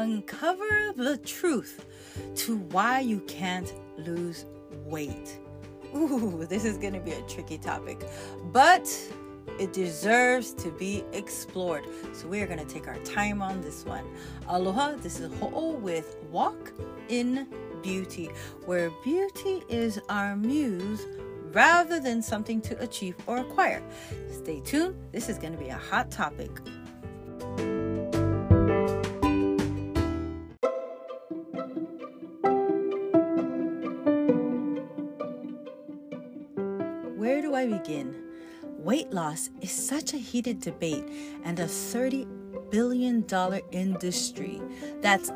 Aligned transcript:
uncover 0.00 0.92
the 0.96 1.18
truth 1.18 1.84
to 2.34 2.56
why 2.56 3.00
you 3.00 3.20
can't 3.20 3.72
lose 3.98 4.46
weight. 4.86 5.38
Ooh, 5.94 6.46
this 6.48 6.64
is 6.64 6.78
going 6.78 6.94
to 6.94 7.00
be 7.00 7.12
a 7.12 7.22
tricky 7.22 7.58
topic, 7.58 8.00
but 8.52 8.88
it 9.58 9.72
deserves 9.72 10.52
to 10.54 10.70
be 10.70 11.04
explored. 11.12 11.84
So 12.12 12.28
we 12.28 12.40
are 12.40 12.46
going 12.46 12.58
to 12.58 12.72
take 12.72 12.88
our 12.88 12.98
time 12.98 13.42
on 13.42 13.60
this 13.60 13.84
one. 13.84 14.04
Aloha, 14.48 14.96
this 14.96 15.20
is 15.20 15.32
Ho'o 15.38 15.72
with 15.72 16.16
Walk 16.30 16.72
in 17.08 17.46
Beauty, 17.82 18.30
where 18.64 18.90
beauty 19.04 19.62
is 19.68 20.00
our 20.08 20.34
muse 20.36 21.06
rather 21.52 22.00
than 22.00 22.22
something 22.22 22.60
to 22.62 22.80
achieve 22.80 23.16
or 23.26 23.38
acquire. 23.38 23.82
Stay 24.30 24.60
tuned. 24.60 24.96
This 25.12 25.28
is 25.28 25.36
going 25.38 25.52
to 25.52 25.58
be 25.58 25.68
a 25.68 25.76
hot 25.76 26.10
topic. 26.10 26.50
Where 37.20 37.42
do 37.42 37.54
I 37.54 37.66
begin? 37.66 38.16
Weight 38.78 39.10
loss 39.10 39.50
is 39.60 39.70
such 39.70 40.14
a 40.14 40.16
heated 40.16 40.58
debate 40.58 41.04
and 41.44 41.60
a 41.60 41.68
30 41.68 42.26
billion 42.70 43.26
dollar 43.26 43.60
industry. 43.72 44.58
That's 45.02 45.30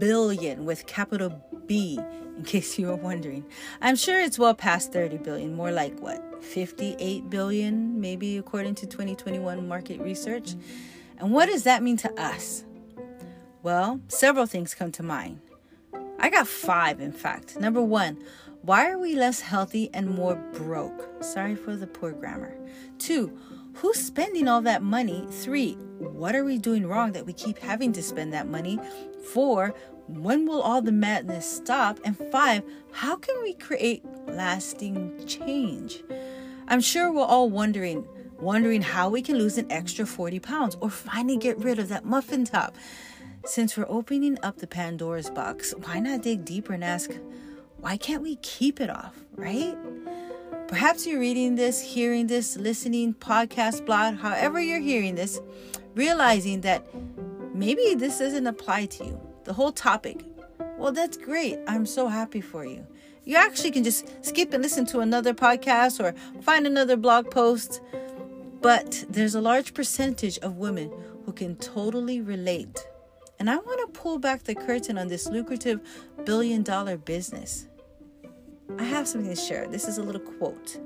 billion 0.00 0.64
with 0.64 0.86
capital 0.86 1.40
B 1.66 2.00
in 2.36 2.42
case 2.42 2.76
you 2.76 2.88
were 2.88 2.96
wondering. 2.96 3.44
I'm 3.80 3.94
sure 3.94 4.20
it's 4.20 4.36
well 4.36 4.52
past 4.52 4.92
30 4.92 5.18
billion, 5.18 5.54
more 5.54 5.70
like 5.70 5.96
what, 6.00 6.42
58 6.42 7.30
billion, 7.30 8.00
maybe 8.00 8.36
according 8.36 8.74
to 8.74 8.88
2021 8.88 9.68
market 9.68 10.00
research. 10.00 10.56
And 11.18 11.30
what 11.32 11.46
does 11.46 11.62
that 11.62 11.84
mean 11.84 11.98
to 11.98 12.20
us? 12.20 12.64
Well, 13.62 14.00
several 14.08 14.46
things 14.46 14.74
come 14.74 14.90
to 14.90 15.04
mind. 15.04 15.40
I 16.18 16.30
got 16.30 16.48
five, 16.48 17.00
in 17.00 17.12
fact. 17.12 17.60
Number 17.60 17.80
one, 17.80 18.18
why 18.68 18.90
are 18.90 18.98
we 18.98 19.14
less 19.14 19.40
healthy 19.40 19.88
and 19.94 20.10
more 20.10 20.34
broke? 20.52 21.24
Sorry 21.24 21.54
for 21.54 21.74
the 21.74 21.86
poor 21.86 22.12
grammar. 22.12 22.54
Two, 22.98 23.34
who's 23.72 23.96
spending 23.96 24.46
all 24.46 24.60
that 24.60 24.82
money? 24.82 25.26
Three, 25.30 25.72
what 26.00 26.36
are 26.36 26.44
we 26.44 26.58
doing 26.58 26.86
wrong 26.86 27.12
that 27.12 27.24
we 27.24 27.32
keep 27.32 27.56
having 27.56 27.94
to 27.94 28.02
spend 28.02 28.30
that 28.34 28.46
money? 28.46 28.78
Four, 29.32 29.72
when 30.06 30.44
will 30.44 30.60
all 30.60 30.82
the 30.82 30.92
madness 30.92 31.50
stop? 31.50 31.98
And 32.04 32.14
five, 32.30 32.62
how 32.92 33.16
can 33.16 33.42
we 33.42 33.54
create 33.54 34.04
lasting 34.26 35.26
change? 35.26 36.02
I'm 36.68 36.82
sure 36.82 37.10
we're 37.10 37.22
all 37.22 37.48
wondering, 37.48 38.06
wondering 38.38 38.82
how 38.82 39.08
we 39.08 39.22
can 39.22 39.38
lose 39.38 39.56
an 39.56 39.72
extra 39.72 40.04
40 40.04 40.40
pounds 40.40 40.76
or 40.82 40.90
finally 40.90 41.38
get 41.38 41.56
rid 41.56 41.78
of 41.78 41.88
that 41.88 42.04
muffin 42.04 42.44
top. 42.44 42.76
Since 43.46 43.78
we're 43.78 43.86
opening 43.88 44.36
up 44.42 44.58
the 44.58 44.66
Pandora's 44.66 45.30
box, 45.30 45.72
why 45.84 46.00
not 46.00 46.20
dig 46.20 46.44
deeper 46.44 46.74
and 46.74 46.84
ask, 46.84 47.12
why 47.80 47.96
can't 47.96 48.22
we 48.22 48.36
keep 48.36 48.80
it 48.80 48.90
off, 48.90 49.14
right? 49.34 49.76
Perhaps 50.66 51.06
you're 51.06 51.20
reading 51.20 51.54
this, 51.54 51.80
hearing 51.80 52.26
this, 52.26 52.56
listening, 52.56 53.14
podcast, 53.14 53.86
blog, 53.86 54.16
however 54.16 54.60
you're 54.60 54.80
hearing 54.80 55.14
this, 55.14 55.40
realizing 55.94 56.60
that 56.62 56.86
maybe 57.54 57.94
this 57.94 58.18
doesn't 58.18 58.46
apply 58.46 58.86
to 58.86 59.04
you 59.04 59.20
the 59.44 59.52
whole 59.52 59.72
topic. 59.72 60.24
Well, 60.76 60.92
that's 60.92 61.16
great. 61.16 61.58
I'm 61.66 61.86
so 61.86 62.08
happy 62.08 62.40
for 62.40 62.64
you. 62.64 62.86
You 63.24 63.36
actually 63.36 63.70
can 63.70 63.84
just 63.84 64.24
skip 64.24 64.52
and 64.52 64.62
listen 64.62 64.86
to 64.86 65.00
another 65.00 65.34
podcast 65.34 66.02
or 66.02 66.14
find 66.42 66.66
another 66.66 66.96
blog 66.96 67.30
post. 67.30 67.80
But 68.60 69.04
there's 69.08 69.34
a 69.34 69.40
large 69.40 69.72
percentage 69.74 70.38
of 70.38 70.56
women 70.56 70.90
who 71.24 71.32
can 71.32 71.56
totally 71.56 72.20
relate. 72.20 72.86
And 73.38 73.48
I 73.48 73.56
want 73.56 73.80
to 73.80 74.00
pull 74.00 74.18
back 74.18 74.44
the 74.44 74.54
curtain 74.54 74.98
on 74.98 75.08
this 75.08 75.28
lucrative 75.28 75.80
billion 76.24 76.62
dollar 76.62 76.96
business. 76.96 77.68
I 78.78 78.84
have 78.84 79.08
something 79.08 79.34
to 79.34 79.40
share. 79.40 79.66
This 79.66 79.86
is 79.86 79.98
a 79.98 80.02
little 80.02 80.20
quote 80.20 80.78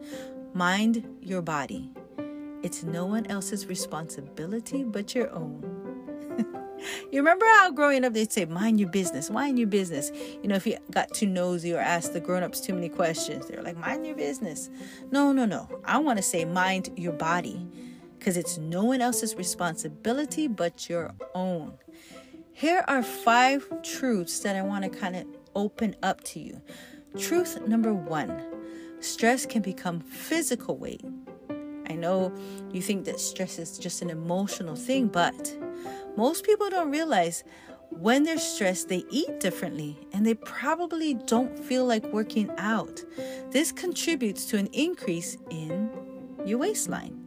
Mind 0.55 1.07
your 1.21 1.43
body. 1.43 1.91
It's 2.63 2.85
no 2.85 3.07
one 3.07 3.27
else's 3.27 3.67
responsibility 3.67 4.85
but 4.85 5.15
your 5.15 5.31
own. 5.33 5.69
You 7.13 7.21
remember 7.21 7.47
how 7.47 7.71
growing 7.71 8.05
up 8.05 8.13
they'd 8.13 8.33
say, 8.33 8.45
mind 8.45 8.81
your 8.81 8.89
business, 8.89 9.31
mind 9.31 9.57
your 9.57 9.69
business. 9.69 10.11
You 10.43 10.49
know, 10.49 10.57
if 10.57 10.67
you 10.67 10.79
got 10.91 11.15
too 11.15 11.29
nosy 11.29 11.73
or 11.73 11.79
asked 11.79 12.13
the 12.13 12.19
grown 12.19 12.43
ups 12.43 12.61
too 12.61 12.75
many 12.75 12.89
questions, 12.89 13.47
they 13.47 13.57
were 13.57 13.63
like, 13.63 13.77
mind 13.77 14.05
your 14.05 14.17
business. 14.17 14.69
No, 15.13 15.31
no, 15.31 15.45
no. 15.45 15.69
I 15.85 15.99
want 15.99 16.17
to 16.17 16.25
say, 16.25 16.45
mind 16.45 16.91
your 16.97 17.13
body 17.13 17.65
because 18.19 18.37
it's 18.37 18.57
no 18.57 18.85
one 18.85 19.01
else's 19.01 19.35
responsibility 19.35 20.47
but 20.47 20.89
your 20.89 21.13
own. 21.35 21.73
Here 22.55 22.85
are 22.87 23.03
five 23.03 23.67
truths 23.83 24.39
that 24.41 24.57
I 24.57 24.63
want 24.63 24.85
to 24.85 24.91
kind 24.91 25.17
of 25.17 25.27
open 25.55 25.97
up 26.03 26.23
to 26.25 26.41
you. 26.41 26.61
Truth 27.19 27.67
number 27.67 27.93
one 27.93 28.43
stress 29.01 29.47
can 29.47 29.63
become 29.63 30.01
physical 30.01 30.77
weight. 30.77 31.03
I 31.89 31.95
know 31.95 32.33
you 32.73 32.81
think 32.81 33.05
that 33.07 33.19
stress 33.19 33.59
is 33.59 33.79
just 33.79 34.03
an 34.03 34.11
emotional 34.11 34.77
thing, 34.77 35.09
but 35.09 35.57
most 36.17 36.45
people 36.45 36.71
don't 36.71 36.91
realize 36.91 37.43
when 37.91 38.23
they're 38.23 38.39
stressed, 38.39 38.89
they 38.89 39.05
eat 39.11 39.41
differently 39.41 39.99
and 40.13 40.25
they 40.25 40.35
probably 40.35 41.15
don't 41.15 41.59
feel 41.59 41.85
like 41.85 42.05
working 42.13 42.51
out. 42.59 43.03
This 43.51 43.73
contributes 43.73 44.47
to 44.47 44.59
an 44.59 44.69
increase 44.69 45.37
in 45.51 45.91
your 46.45 46.59
waistline. 46.59 47.19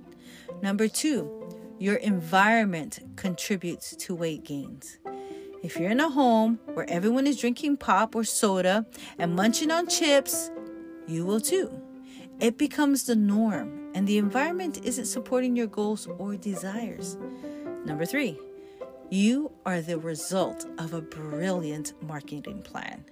Number 0.61 0.87
two, 0.87 1.49
your 1.77 1.95
environment 1.95 2.99
contributes 3.15 3.95
to 3.97 4.15
weight 4.15 4.43
gains. 4.43 4.97
If 5.65 5.79
you're 5.79 5.89
in 5.89 5.99
a 5.99 6.11
home 6.11 6.59
where 6.75 6.87
everyone 6.87 7.25
is 7.25 7.39
drinking 7.39 7.77
pop 7.77 8.13
or 8.13 8.23
soda 8.23 8.85
and 9.17 9.35
munching 9.35 9.71
on 9.71 9.87
chips, 9.87 10.51
you 11.07 11.25
will 11.25 11.39
too. 11.41 11.81
It 12.39 12.59
becomes 12.59 13.05
the 13.05 13.15
norm, 13.15 13.89
and 13.95 14.07
the 14.07 14.19
environment 14.19 14.81
isn't 14.83 15.07
supporting 15.07 15.55
your 15.55 15.65
goals 15.65 16.07
or 16.19 16.35
desires. 16.35 17.17
Number 17.83 18.05
three, 18.05 18.37
you 19.09 19.53
are 19.65 19.81
the 19.81 19.97
result 19.97 20.67
of 20.77 20.93
a 20.93 21.01
brilliant 21.01 21.93
marketing 21.99 22.61
plan. 22.61 23.03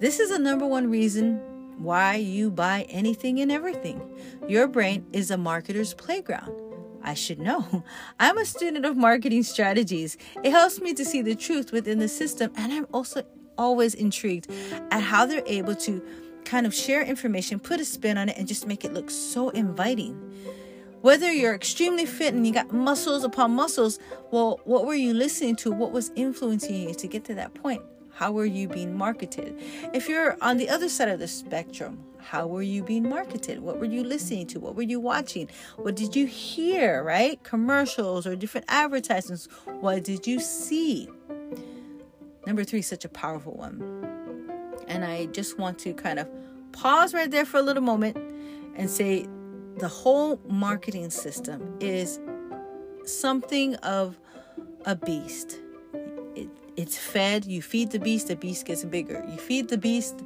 This 0.00 0.20
is 0.20 0.28
the 0.28 0.38
number 0.38 0.66
one 0.66 0.90
reason 0.90 1.40
why 1.78 2.16
you 2.16 2.50
buy 2.50 2.84
anything 2.90 3.40
and 3.40 3.50
everything. 3.50 4.02
Your 4.46 4.68
brain 4.68 5.06
is 5.14 5.30
a 5.30 5.36
marketer's 5.36 5.94
playground. 5.94 6.63
I 7.04 7.14
should 7.14 7.38
know. 7.38 7.84
I'm 8.20 8.38
a 8.38 8.44
student 8.44 8.84
of 8.84 8.96
marketing 8.96 9.42
strategies. 9.42 10.16
It 10.42 10.50
helps 10.50 10.80
me 10.80 10.94
to 10.94 11.04
see 11.04 11.22
the 11.22 11.34
truth 11.34 11.70
within 11.70 11.98
the 11.98 12.08
system, 12.08 12.50
and 12.56 12.72
I'm 12.72 12.86
also 12.92 13.22
always 13.56 13.94
intrigued 13.94 14.50
at 14.90 15.00
how 15.00 15.26
they're 15.26 15.44
able 15.46 15.76
to 15.76 16.02
kind 16.44 16.66
of 16.66 16.74
share 16.74 17.02
information, 17.02 17.58
put 17.58 17.80
a 17.80 17.84
spin 17.84 18.18
on 18.18 18.28
it, 18.28 18.36
and 18.36 18.48
just 18.48 18.66
make 18.66 18.84
it 18.84 18.92
look 18.92 19.10
so 19.10 19.50
inviting. 19.50 20.18
Whether 21.00 21.30
you're 21.30 21.54
extremely 21.54 22.06
fit 22.06 22.32
and 22.32 22.46
you 22.46 22.52
got 22.52 22.72
muscles 22.72 23.24
upon 23.24 23.50
muscles, 23.50 23.98
well, 24.30 24.60
what 24.64 24.86
were 24.86 24.94
you 24.94 25.12
listening 25.12 25.56
to? 25.56 25.70
What 25.70 25.92
was 25.92 26.10
influencing 26.16 26.74
you 26.74 26.94
to 26.94 27.06
get 27.06 27.24
to 27.26 27.34
that 27.34 27.52
point? 27.54 27.82
How 28.14 28.32
were 28.32 28.46
you 28.46 28.68
being 28.68 28.96
marketed? 28.96 29.60
If 29.92 30.08
you're 30.08 30.38
on 30.40 30.56
the 30.56 30.70
other 30.70 30.88
side 30.88 31.08
of 31.08 31.18
the 31.18 31.28
spectrum, 31.28 32.04
how 32.24 32.46
were 32.46 32.62
you 32.62 32.82
being 32.82 33.08
marketed? 33.08 33.60
What 33.60 33.78
were 33.78 33.84
you 33.84 34.02
listening 34.02 34.46
to? 34.48 34.60
What 34.60 34.74
were 34.74 34.82
you 34.82 34.98
watching? 34.98 35.48
What 35.76 35.94
did 35.94 36.16
you 36.16 36.26
hear, 36.26 37.02
right? 37.02 37.42
Commercials 37.42 38.26
or 38.26 38.34
different 38.34 38.66
advertisements. 38.68 39.46
What 39.80 40.04
did 40.04 40.26
you 40.26 40.40
see? 40.40 41.08
Number 42.46 42.64
three, 42.64 42.82
such 42.82 43.04
a 43.04 43.08
powerful 43.08 43.54
one. 43.54 43.80
And 44.88 45.04
I 45.04 45.26
just 45.26 45.58
want 45.58 45.78
to 45.80 45.92
kind 45.94 46.18
of 46.18 46.28
pause 46.72 47.14
right 47.14 47.30
there 47.30 47.44
for 47.44 47.58
a 47.58 47.62
little 47.62 47.82
moment 47.82 48.16
and 48.76 48.90
say 48.90 49.26
the 49.78 49.88
whole 49.88 50.40
marketing 50.48 51.10
system 51.10 51.76
is 51.80 52.20
something 53.04 53.74
of 53.76 54.18
a 54.86 54.96
beast. 54.96 55.58
It, 56.34 56.48
it's 56.76 56.96
fed, 56.96 57.44
you 57.44 57.62
feed 57.62 57.90
the 57.90 57.98
beast, 57.98 58.28
the 58.28 58.36
beast 58.36 58.66
gets 58.66 58.84
bigger. 58.84 59.24
You 59.28 59.38
feed 59.38 59.68
the 59.68 59.78
beast, 59.78 60.22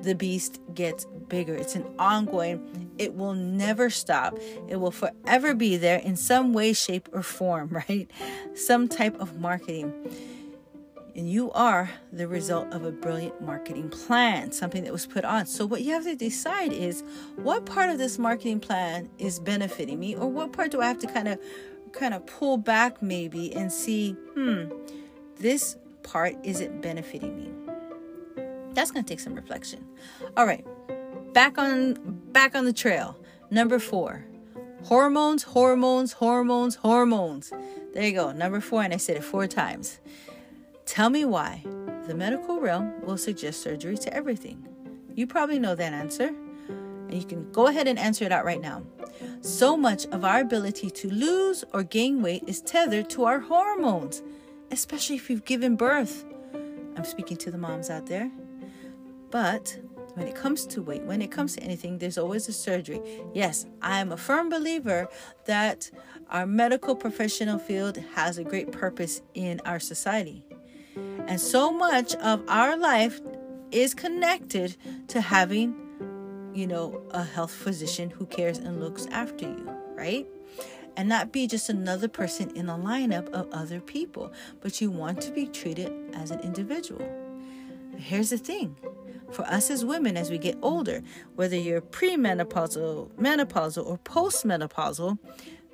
the 0.00 0.14
beast 0.14 0.60
gets 0.74 1.06
bigger. 1.28 1.54
It's 1.54 1.74
an 1.74 1.86
ongoing, 1.98 2.90
it 2.98 3.14
will 3.14 3.34
never 3.34 3.90
stop. 3.90 4.38
It 4.68 4.76
will 4.76 4.90
forever 4.90 5.54
be 5.54 5.76
there 5.76 5.98
in 5.98 6.16
some 6.16 6.52
way, 6.52 6.72
shape, 6.72 7.08
or 7.12 7.22
form, 7.22 7.68
right? 7.88 8.10
Some 8.54 8.88
type 8.88 9.18
of 9.20 9.40
marketing. 9.40 9.92
And 11.14 11.30
you 11.30 11.50
are 11.52 11.90
the 12.12 12.28
result 12.28 12.74
of 12.74 12.84
a 12.84 12.92
brilliant 12.92 13.40
marketing 13.40 13.88
plan, 13.88 14.52
something 14.52 14.84
that 14.84 14.92
was 14.92 15.06
put 15.06 15.24
on. 15.24 15.46
So, 15.46 15.64
what 15.64 15.80
you 15.80 15.92
have 15.94 16.04
to 16.04 16.14
decide 16.14 16.74
is 16.74 17.02
what 17.36 17.64
part 17.64 17.88
of 17.88 17.96
this 17.96 18.18
marketing 18.18 18.60
plan 18.60 19.08
is 19.18 19.40
benefiting 19.40 19.98
me, 19.98 20.14
or 20.14 20.28
what 20.28 20.52
part 20.52 20.72
do 20.72 20.82
I 20.82 20.88
have 20.88 20.98
to 20.98 21.06
kind 21.06 21.28
of 21.28 21.38
kind 21.92 22.12
of 22.12 22.26
pull 22.26 22.58
back 22.58 23.00
maybe 23.00 23.54
and 23.54 23.72
see, 23.72 24.12
hmm, 24.34 24.66
this 25.38 25.78
part 26.02 26.36
isn't 26.44 26.82
benefiting 26.82 27.36
me. 27.36 27.65
That's 28.76 28.90
going 28.90 29.04
to 29.04 29.08
take 29.08 29.20
some 29.20 29.34
reflection. 29.34 29.84
All 30.36 30.46
right. 30.46 30.64
Back 31.32 31.58
on 31.58 31.94
back 32.30 32.54
on 32.54 32.66
the 32.66 32.72
trail. 32.72 33.18
Number 33.50 33.78
4. 33.78 34.24
Hormones, 34.84 35.42
hormones, 35.42 36.12
hormones, 36.12 36.74
hormones. 36.76 37.52
There 37.94 38.04
you 38.04 38.12
go. 38.12 38.32
Number 38.32 38.60
4 38.60 38.82
and 38.82 38.94
I 38.94 38.98
said 38.98 39.16
it 39.16 39.24
4 39.24 39.46
times. 39.46 39.98
Tell 40.84 41.08
me 41.10 41.24
why. 41.24 41.64
The 42.06 42.14
medical 42.14 42.60
realm 42.60 42.92
will 43.02 43.16
suggest 43.16 43.62
surgery 43.62 43.96
to 43.96 44.14
everything. 44.14 44.68
You 45.14 45.26
probably 45.26 45.58
know 45.58 45.74
that 45.74 45.92
answer, 45.94 46.28
and 46.68 47.14
you 47.14 47.24
can 47.24 47.50
go 47.50 47.68
ahead 47.68 47.88
and 47.88 47.98
answer 47.98 48.24
it 48.24 48.30
out 48.30 48.44
right 48.44 48.60
now. 48.60 48.82
So 49.40 49.76
much 49.76 50.04
of 50.06 50.24
our 50.24 50.40
ability 50.40 50.90
to 50.90 51.08
lose 51.08 51.64
or 51.72 51.82
gain 51.82 52.20
weight 52.22 52.44
is 52.46 52.60
tethered 52.60 53.08
to 53.10 53.24
our 53.24 53.40
hormones, 53.40 54.22
especially 54.70 55.16
if 55.16 55.30
you've 55.30 55.46
given 55.46 55.74
birth. 55.74 56.24
I'm 56.96 57.04
speaking 57.04 57.38
to 57.38 57.50
the 57.50 57.58
moms 57.58 57.90
out 57.90 58.06
there. 58.06 58.30
But 59.30 59.78
when 60.14 60.26
it 60.26 60.34
comes 60.34 60.66
to 60.68 60.82
weight, 60.82 61.02
when 61.02 61.20
it 61.20 61.30
comes 61.30 61.56
to 61.56 61.62
anything, 61.62 61.98
there's 61.98 62.16
always 62.16 62.48
a 62.48 62.52
surgery. 62.52 63.00
Yes, 63.34 63.66
I 63.82 63.98
am 63.98 64.12
a 64.12 64.16
firm 64.16 64.48
believer 64.48 65.08
that 65.44 65.90
our 66.30 66.46
medical 66.46 66.96
professional 66.96 67.58
field 67.58 67.98
has 68.14 68.38
a 68.38 68.44
great 68.44 68.72
purpose 68.72 69.22
in 69.34 69.60
our 69.64 69.78
society. 69.78 70.44
And 71.26 71.40
so 71.40 71.70
much 71.70 72.14
of 72.16 72.42
our 72.48 72.76
life 72.76 73.20
is 73.70 73.94
connected 73.94 74.76
to 75.08 75.20
having, 75.20 75.74
you 76.54 76.66
know, 76.66 77.02
a 77.10 77.22
health 77.22 77.52
physician 77.52 78.10
who 78.10 78.26
cares 78.26 78.58
and 78.58 78.80
looks 78.80 79.06
after 79.06 79.44
you, 79.44 79.70
right? 79.94 80.26
And 80.96 81.08
not 81.10 81.30
be 81.30 81.46
just 81.46 81.68
another 81.68 82.08
person 82.08 82.56
in 82.56 82.66
the 82.66 82.72
lineup 82.72 83.28
of 83.30 83.48
other 83.52 83.80
people, 83.80 84.32
but 84.60 84.80
you 84.80 84.90
want 84.90 85.20
to 85.22 85.30
be 85.30 85.46
treated 85.46 85.92
as 86.14 86.30
an 86.30 86.40
individual. 86.40 87.25
Here's 87.96 88.30
the 88.30 88.38
thing. 88.38 88.76
For 89.32 89.42
us 89.42 89.70
as 89.70 89.84
women 89.84 90.16
as 90.16 90.30
we 90.30 90.38
get 90.38 90.56
older, 90.62 91.02
whether 91.34 91.56
you're 91.56 91.80
premenopausal, 91.80 93.10
menopausal, 93.16 93.86
or 93.86 93.98
postmenopausal, 93.98 95.18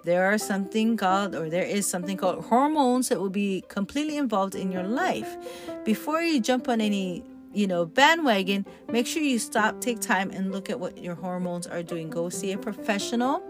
there 0.05 0.25
are 0.27 0.39
something 0.39 0.97
called 0.97 1.35
or 1.35 1.49
there 1.49 1.65
is 1.65 1.87
something 1.87 2.17
called 2.17 2.45
hormones 2.47 3.09
that 3.09 3.21
will 3.21 3.31
be 3.31 3.63
completely 3.69 4.17
involved 4.17 4.55
in 4.55 4.73
your 4.73 4.83
life. 4.83 5.37
Before 5.85 6.23
you 6.23 6.41
jump 6.41 6.69
on 6.69 6.81
any 6.81 7.25
you 7.55 7.67
know 7.67 7.85
bandwagon 7.85 8.65
make 8.91 9.07
sure 9.07 9.23
you 9.23 9.39
stop 9.39 9.79
take 9.79 10.01
time 10.01 10.31
and 10.31 10.53
look 10.53 10.71
at 10.71 10.81
what 10.81 10.97
your 10.99 11.15
hormones 11.15 11.67
are 11.67 11.83
doing. 11.83 12.11
Go 12.11 12.29
see 12.31 12.53
a 12.53 12.59
professional 12.59 13.43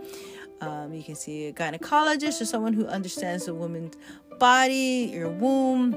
um, 0.63 0.93
you 0.93 1.03
can 1.03 1.15
see 1.15 1.47
a 1.47 1.53
gynecologist 1.53 2.41
or 2.41 2.45
someone 2.45 2.73
who 2.73 2.87
understands 2.87 3.47
the 3.47 3.55
woman's 3.55 3.97
body 4.39 5.11
your 5.13 5.29
womb 5.29 5.93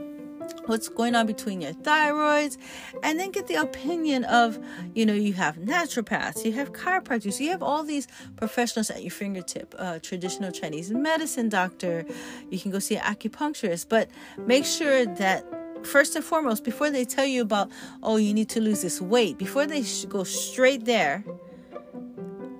what's 0.65 0.89
going 0.89 1.15
on 1.15 1.25
between 1.25 1.61
your 1.61 1.73
thyroids 1.73 2.57
and 3.03 3.19
then 3.19 3.31
get 3.31 3.47
the 3.47 3.55
opinion 3.55 4.23
of 4.25 4.59
you 4.93 5.05
know 5.05 5.13
you 5.13 5.33
have 5.33 5.57
naturopaths 5.57 6.45
you 6.45 6.51
have 6.51 6.73
chiropractors 6.73 7.39
you 7.39 7.49
have 7.49 7.63
all 7.63 7.83
these 7.83 8.07
professionals 8.35 8.89
at 8.89 9.01
your 9.01 9.11
fingertip 9.11 9.73
uh, 9.77 9.99
traditional 9.99 10.51
chinese 10.51 10.91
medicine 10.91 11.49
doctor. 11.49 12.05
You 12.49 12.59
can 12.59 12.71
go 12.71 12.79
see 12.79 12.95
an 12.97 13.03
acupuncturist 13.03 13.89
but 13.89 14.09
make 14.37 14.65
sure 14.65 15.05
that 15.05 15.45
first 15.83 16.15
and 16.15 16.25
foremost 16.25 16.63
before 16.63 16.89
they 16.89 17.05
tell 17.05 17.25
you 17.25 17.41
about 17.41 17.69
oh 18.03 18.17
you 18.17 18.33
need 18.33 18.49
to 18.49 18.61
lose 18.61 18.81
this 18.81 19.01
weight 19.01 19.37
before 19.37 19.65
they 19.65 19.83
go 20.09 20.23
straight 20.23 20.85
there 20.85 21.23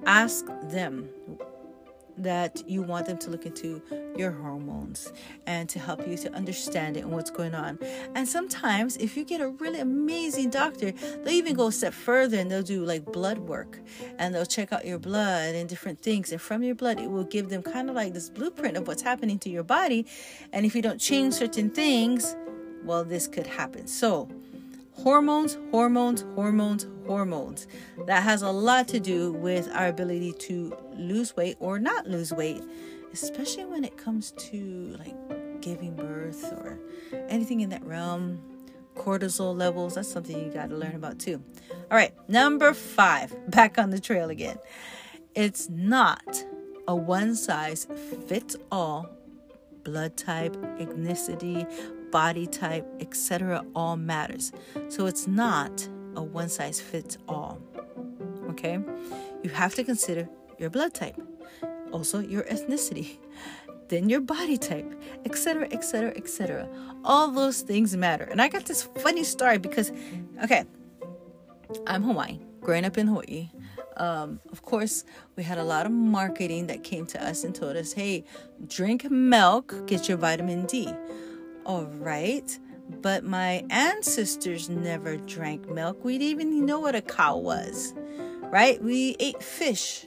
ask 0.06 0.46
them 0.64 1.10
that 2.18 2.64
you 2.68 2.82
want 2.82 3.06
them 3.06 3.18
to 3.18 3.30
look 3.30 3.46
into 3.46 3.82
your 4.16 4.32
hormones 4.32 5.12
and 5.46 5.68
to 5.70 5.80
help 5.80 6.08
you 6.08 6.18
to 6.18 6.34
understand 6.34 6.98
it 6.98 7.02
and 7.02 7.12
what's 7.12 7.30
going 7.30 7.54
on. 7.54 7.80
And 8.14 8.28
sometimes, 8.28 8.98
if 8.98 9.18
you 9.18 9.26
get 9.26 9.42
a 9.42 9.50
really 9.50 9.80
amazing 9.80 10.50
doctor, 10.50 10.92
they'll 10.92 11.34
even 11.34 11.56
go 11.56 11.68
a 11.68 11.72
step 11.72 11.94
further 11.94 12.38
and 12.38 12.50
they'll 12.50 12.64
do 12.64 12.84
like 12.86 13.06
blood 13.06 13.40
work 13.40 13.80
and 14.18 14.34
they'll 14.34 14.46
check 14.46 14.72
out 14.72 14.86
your 14.86 15.00
blood 15.00 15.56
and 15.56 15.68
different 15.68 16.02
things. 16.02 16.32
And 16.32 16.42
from 16.42 16.64
your 16.64 16.76
blood, 16.76 17.00
it 17.00 17.10
will 17.10 17.24
give 17.24 17.50
them 17.50 17.62
kind 17.62 17.90
of 17.90 17.96
like 17.96 18.14
this 18.14 18.30
blueprint 18.30 18.78
of 18.78 18.88
what's 18.88 19.02
happening 19.02 19.40
to 19.40 19.50
your 19.50 19.64
body. 19.64 20.06
And 20.54 20.66
if 20.66 20.76
you 20.76 20.82
don't 20.82 21.00
change 21.00 21.34
certain 21.34 21.70
things, 21.70 22.36
well, 22.84 23.04
this 23.04 23.28
could 23.28 23.48
happen. 23.48 23.88
So, 23.88 24.30
hormones, 24.98 25.58
hormones, 25.72 26.26
hormones, 26.36 26.88
hormones. 27.06 27.68
That 28.06 28.24
has 28.24 28.42
a 28.42 28.52
lot 28.52 28.88
to 28.90 29.00
do 29.00 29.34
with 29.34 29.70
our 29.74 29.88
ability 29.88 30.34
to 30.34 30.76
lose 30.94 31.36
weight 31.36 31.58
or 31.60 31.80
not 31.80 32.08
lose 32.08 32.32
weight, 32.32 32.64
especially 33.14 33.66
when 33.66 33.84
it 33.84 33.98
comes 33.98 34.32
to 34.32 34.96
like 35.00 35.62
giving 35.62 35.96
birth 35.96 36.44
or 36.54 36.80
anything 37.30 37.62
in 37.62 37.70
that 37.70 37.84
realm. 37.86 38.42
Cortisol 38.96 39.58
levels, 39.58 39.96
that's 39.96 40.10
something 40.10 40.40
you 40.40 40.50
got 40.50 40.70
to 40.70 40.78
learn 40.78 40.96
about 40.96 41.20
too. 41.20 41.44
All 41.92 41.98
right, 41.98 42.14
number 42.30 42.74
five, 42.74 43.36
back 43.52 43.78
on 43.78 43.90
the 43.90 44.00
trail 44.00 44.30
again. 44.30 44.58
It's 45.36 45.70
not 45.70 46.46
a 46.88 46.96
one 46.96 47.36
size 47.36 47.88
fits 48.28 48.56
all 48.72 49.10
blood 49.84 50.18
type, 50.18 50.56
ethnicity, 50.80 51.66
body 52.16 52.48
type, 52.48 52.88
etc. 53.02 53.62
all 53.76 53.98
matters. 53.98 54.54
So 54.88 55.06
it's 55.06 55.28
not 55.28 55.86
a 56.16 56.24
one 56.24 56.48
size 56.48 56.80
fits 56.80 57.18
all. 57.28 57.60
Okay? 58.52 58.80
You 59.44 59.50
have 59.50 59.76
to 59.76 59.84
consider 59.84 60.30
your 60.58 60.70
blood 60.70 60.94
type, 60.94 61.18
also 61.92 62.20
your 62.20 62.44
ethnicity, 62.44 63.18
then 63.90 64.08
your 64.08 64.22
body 64.22 64.56
type, 64.56 64.90
etc., 65.26 65.68
etc., 65.72 66.14
etc. 66.16 66.70
All 67.04 67.32
those 67.32 67.60
things 67.60 67.98
matter. 67.98 68.24
And 68.24 68.42
I 68.42 68.48
got 68.48 68.64
this 68.64 68.84
funny 69.04 69.26
story 69.26 69.58
because, 69.58 69.92
okay, 70.42 70.64
I'm 71.86 72.04
Hawaiian, 72.04 72.40
growing 72.62 72.86
up 72.86 72.98
in 72.98 73.08
Hawaii. 73.08 73.50
Um, 73.98 74.40
of 74.54 74.62
course, 74.62 75.04
we 75.36 75.44
had 75.44 75.58
a 75.58 75.66
lot 75.66 75.86
of 75.86 75.92
marketing 75.92 76.68
that 76.68 76.82
came 76.86 77.06
to 77.08 77.22
us 77.22 77.44
and 77.44 77.54
told 77.54 77.76
us, 77.76 77.92
hey, 77.92 78.24
drink 78.68 79.12
milk, 79.12 79.86
get 79.86 80.08
your 80.08 80.18
vitamin 80.18 80.66
D. 80.66 80.94
All 81.66 81.86
right. 81.86 82.60
But 83.02 83.24
my 83.24 83.66
ancestors 83.72 84.70
never 84.70 85.18
drank 85.18 85.68
milk. 85.70 86.04
We 86.04 86.20
didn't 86.20 86.32
even 86.32 86.66
know 86.66 86.80
what 86.80 86.94
a 86.94 87.02
cow 87.02 87.38
was, 87.38 87.96
right? 88.44 88.82
We 88.82 89.16
ate 89.20 89.42
fish 89.42 90.06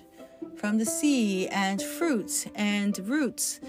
from 0.54 0.78
the 0.78 0.86
sea 0.86 1.48
and 1.48 1.82
fruits 1.82 2.46
and 2.54 2.96
roots 3.00 3.60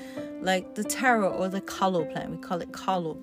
like 0.42 0.76
the 0.76 0.84
taro 0.84 1.32
or 1.32 1.50
the 1.50 1.62
kalo 1.62 2.06
plant. 2.06 2.32
We 2.32 2.38
call 2.38 2.62
it 2.62 2.72
kalo. 2.72 3.18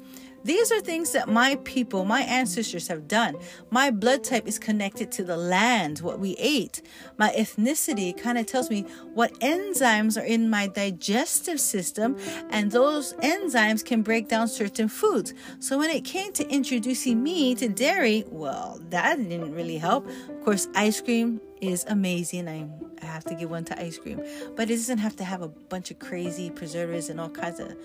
These 0.46 0.70
are 0.70 0.81
things 0.81 1.10
that 1.10 1.28
my 1.28 1.56
people, 1.64 2.04
my 2.04 2.20
ancestors 2.20 2.87
have 2.87 3.08
done. 3.08 3.37
My 3.70 3.90
blood 3.90 4.22
type 4.22 4.46
is 4.46 4.60
connected 4.60 5.10
to 5.12 5.25
the 5.25 5.37
land, 5.37 5.98
what 5.98 6.20
we 6.20 6.37
ate. 6.38 6.82
My 7.19 7.31
ethnicity 7.37 8.16
kind 8.16 8.38
of 8.38 8.46
tells 8.46 8.70
me 8.70 8.82
what 9.12 9.34
enzymes 9.40 10.16
are 10.16 10.25
in 10.25 10.48
my 10.48 10.69
digestive 10.69 11.58
system, 11.58 12.16
and 12.50 12.70
those 12.70 13.14
enzymes 13.14 13.85
can 13.85 14.02
break 14.02 14.28
down 14.28 14.47
certain 14.47 14.87
foods. 14.87 15.35
So 15.59 15.78
when 15.78 15.90
it 15.90 16.04
came 16.04 16.32
to 16.35 16.49
introducing 16.49 17.25
me 17.25 17.56
to 17.56 17.68
dairy, 17.68 18.23
well, 18.28 18.80
that 18.90 19.16
didn't 19.16 19.52
really 19.52 19.78
help. 19.78 20.06
Of 20.06 20.44
course, 20.44 20.68
ice 20.76 21.00
cream 21.00 21.40
is 21.60 21.84
amazing. 21.88 22.48
I, 22.48 22.68
I 23.02 23.06
have 23.06 23.25
to 23.25 23.34
give 23.34 23.50
one 23.50 23.64
to 23.66 23.80
ice 23.80 23.98
cream, 23.98 24.22
but 24.56 24.70
it 24.70 24.76
doesn't 24.76 24.98
have 24.98 25.16
to 25.16 25.25
have 25.25 25.42
a 25.42 25.48
bunch 25.48 25.90
of 25.90 25.98
crazy 25.98 26.50
preservatives 26.50 27.08
and 27.08 27.20
all 27.20 27.30
kinds 27.30 27.60
of 27.60 27.76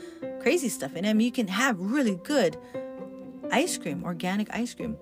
crazy 0.41 0.69
stuff 0.69 0.95
in 0.95 1.05
it. 1.05 1.09
I 1.09 1.13
mean, 1.13 1.25
you 1.25 1.31
can 1.31 1.47
have 1.47 1.79
really 1.79 2.15
good 2.23 2.57
ice 3.51 3.77
cream, 3.77 4.03
organic 4.03 4.53
ice 4.53 4.73
cream. 4.73 4.97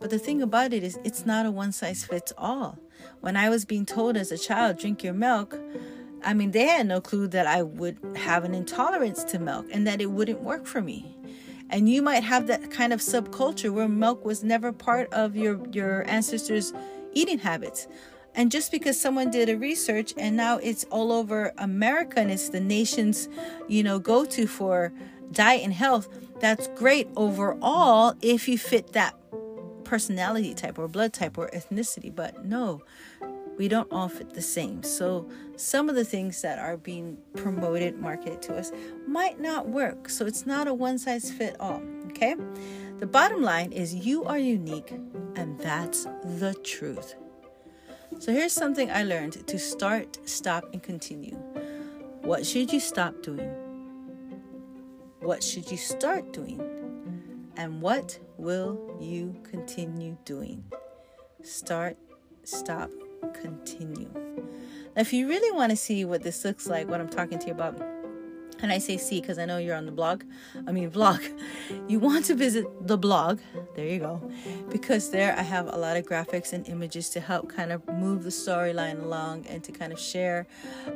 But 0.00 0.10
the 0.10 0.18
thing 0.18 0.42
about 0.42 0.72
it 0.72 0.82
is, 0.82 0.98
it's 1.04 1.24
not 1.24 1.46
a 1.46 1.50
one 1.50 1.72
size 1.72 2.04
fits 2.04 2.32
all. 2.36 2.78
When 3.20 3.36
I 3.36 3.48
was 3.48 3.64
being 3.64 3.86
told 3.86 4.16
as 4.16 4.30
a 4.32 4.38
child, 4.38 4.78
drink 4.78 5.02
your 5.02 5.14
milk, 5.14 5.58
I 6.22 6.34
mean, 6.34 6.52
they 6.52 6.66
had 6.66 6.86
no 6.86 7.00
clue 7.00 7.28
that 7.28 7.46
I 7.46 7.62
would 7.62 7.98
have 8.16 8.44
an 8.44 8.54
intolerance 8.54 9.24
to 9.24 9.38
milk 9.38 9.66
and 9.70 9.86
that 9.86 10.00
it 10.00 10.10
wouldn't 10.10 10.40
work 10.40 10.66
for 10.66 10.80
me. 10.80 11.16
And 11.70 11.88
you 11.88 12.02
might 12.02 12.22
have 12.22 12.46
that 12.46 12.70
kind 12.70 12.92
of 12.92 13.00
subculture 13.00 13.72
where 13.72 13.88
milk 13.88 14.24
was 14.24 14.44
never 14.44 14.72
part 14.72 15.12
of 15.12 15.36
your, 15.36 15.60
your 15.72 16.08
ancestors' 16.08 16.72
eating 17.12 17.38
habits. 17.38 17.86
And 18.34 18.50
just 18.50 18.72
because 18.72 19.00
someone 19.00 19.30
did 19.30 19.48
a 19.48 19.56
research 19.56 20.12
and 20.16 20.36
now 20.36 20.58
it's 20.58 20.84
all 20.84 21.12
over 21.12 21.52
America 21.58 22.18
and 22.18 22.30
it's 22.30 22.48
the 22.48 22.60
nation's, 22.60 23.28
you 23.68 23.82
know, 23.82 23.98
go 23.98 24.24
to 24.24 24.46
for 24.46 24.92
diet 25.32 25.62
and 25.62 25.72
health, 25.72 26.08
that's 26.40 26.68
great 26.76 27.08
overall 27.16 28.14
if 28.22 28.48
you 28.48 28.58
fit 28.58 28.92
that 28.92 29.14
personality 29.84 30.54
type 30.54 30.78
or 30.78 30.88
blood 30.88 31.12
type 31.12 31.38
or 31.38 31.48
ethnicity. 31.50 32.14
But 32.14 32.44
no, 32.44 32.82
we 33.56 33.68
don't 33.68 33.90
all 33.92 34.08
fit 34.08 34.34
the 34.34 34.42
same. 34.42 34.82
So 34.82 35.28
some 35.56 35.88
of 35.88 35.94
the 35.94 36.04
things 36.04 36.42
that 36.42 36.58
are 36.58 36.76
being 36.76 37.18
promoted, 37.36 38.00
marketed 38.00 38.42
to 38.42 38.56
us 38.56 38.72
might 39.06 39.40
not 39.40 39.68
work. 39.68 40.08
So 40.08 40.26
it's 40.26 40.44
not 40.44 40.66
a 40.66 40.74
one 40.74 40.98
size 40.98 41.30
fit 41.30 41.56
all. 41.60 41.82
Okay. 42.06 42.34
The 42.98 43.06
bottom 43.06 43.42
line 43.42 43.72
is 43.72 43.94
you 43.94 44.24
are 44.24 44.38
unique, 44.38 44.92
and 45.36 45.58
that's 45.58 46.04
the 46.24 46.54
truth. 46.62 47.14
So 48.18 48.32
here's 48.32 48.52
something 48.52 48.90
I 48.90 49.02
learned 49.02 49.46
to 49.46 49.58
start, 49.58 50.18
stop, 50.24 50.64
and 50.72 50.82
continue. 50.82 51.36
What 52.22 52.46
should 52.46 52.72
you 52.72 52.80
stop 52.80 53.22
doing? 53.22 53.50
What 55.20 55.42
should 55.42 55.70
you 55.70 55.76
start 55.76 56.32
doing? 56.32 56.60
And 57.56 57.82
what 57.82 58.18
will 58.38 58.96
you 59.00 59.36
continue 59.42 60.16
doing? 60.24 60.64
Start, 61.42 61.96
stop, 62.44 62.90
continue. 63.34 64.10
Now, 64.14 65.02
if 65.02 65.12
you 65.12 65.28
really 65.28 65.54
want 65.56 65.70
to 65.70 65.76
see 65.76 66.04
what 66.04 66.22
this 66.22 66.44
looks 66.44 66.66
like, 66.66 66.88
what 66.88 67.00
I'm 67.00 67.08
talking 67.08 67.38
to 67.38 67.46
you 67.46 67.52
about, 67.52 67.78
and 68.60 68.72
I 68.72 68.78
say 68.78 68.96
see 68.96 69.20
because 69.20 69.38
I 69.38 69.44
know 69.44 69.58
you're 69.58 69.76
on 69.76 69.86
the 69.86 69.92
blog, 69.92 70.24
I 70.66 70.72
mean 70.72 70.90
vlog, 70.90 71.22
you 71.88 71.98
want 71.98 72.24
to 72.26 72.34
visit 72.34 72.66
the 72.86 72.98
blog, 72.98 73.40
there 73.74 73.86
you 73.86 73.98
go, 73.98 74.30
because 74.70 75.10
there 75.10 75.36
I 75.36 75.42
have 75.42 75.66
a 75.72 75.76
lot 75.76 75.96
of 75.96 76.04
graphics 76.04 76.52
and 76.52 76.66
images 76.68 77.10
to 77.10 77.20
help 77.20 77.48
kind 77.48 77.72
of 77.72 77.86
move 77.88 78.24
the 78.24 78.30
storyline 78.30 79.02
along 79.02 79.46
and 79.46 79.62
to 79.64 79.72
kind 79.72 79.92
of 79.92 79.98
share 79.98 80.46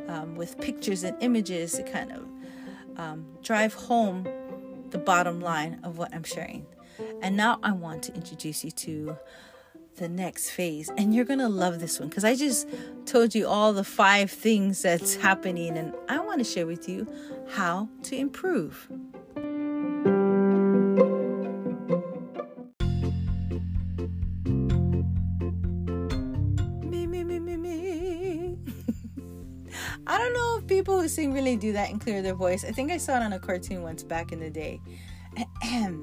um, 0.09 0.35
with 0.35 0.59
pictures 0.61 1.05
and 1.05 1.17
images 1.23 1.73
to 1.73 1.83
kind 1.83 2.13
of 2.13 2.25
um, 2.97 3.27
drive 3.43 3.75
home 3.75 4.27
the 4.91 4.99
bottom 4.99 5.41
line 5.41 5.81
of 5.83 5.99
what 5.99 6.15
I'm 6.15 6.25
sharing. 6.25 6.67
And 7.23 7.37
now 7.37 7.61
I 7.63 7.73
want 7.73 8.03
to 8.05 8.15
introduce 8.15 8.65
you 8.65 8.71
to 8.73 9.17
the 9.99 10.09
next 10.09 10.51
phase. 10.51 10.91
And 10.97 11.15
you're 11.15 11.25
going 11.25 11.41
to 11.41 11.49
love 11.49 11.81
this 11.81 11.99
one 12.01 12.09
because 12.09 12.25
I 12.25 12.35
just 12.35 12.69
told 13.05 13.35
you 13.35 13.47
all 13.47 13.73
the 13.73 13.85
five 13.85 14.31
things 14.31 14.83
that's 14.83 15.17
happening, 15.17 15.77
and 15.77 15.95
I 16.09 16.21
want 16.21 16.39
to 16.39 16.45
share 16.45 16.67
with 16.67 16.89
you 16.89 17.07
how 17.51 17.89
to 18.05 18.17
improve. 18.17 18.89
Me, 26.85 27.07
me, 27.07 27.25
me, 27.25 27.39
me, 27.39 27.57
me. 27.57 28.57
I 30.07 30.17
don't 30.19 30.33
know 30.33 30.59
if 30.59 30.67
people 30.67 31.01
who 31.01 31.09
sing 31.09 31.33
really 31.33 31.57
do 31.57 31.73
that 31.73 31.91
and 31.91 32.01
clear 32.01 32.23
their 32.23 32.35
voice. 32.35 32.65
I 32.65 32.71
think 32.71 32.91
I 32.91 32.97
saw 32.97 33.17
it 33.17 33.23
on 33.23 33.33
a 33.33 33.39
cartoon 33.39 33.83
once 33.83 34.03
back 34.03 34.33
in 34.33 34.41
the 34.41 34.51
day. 34.51 34.81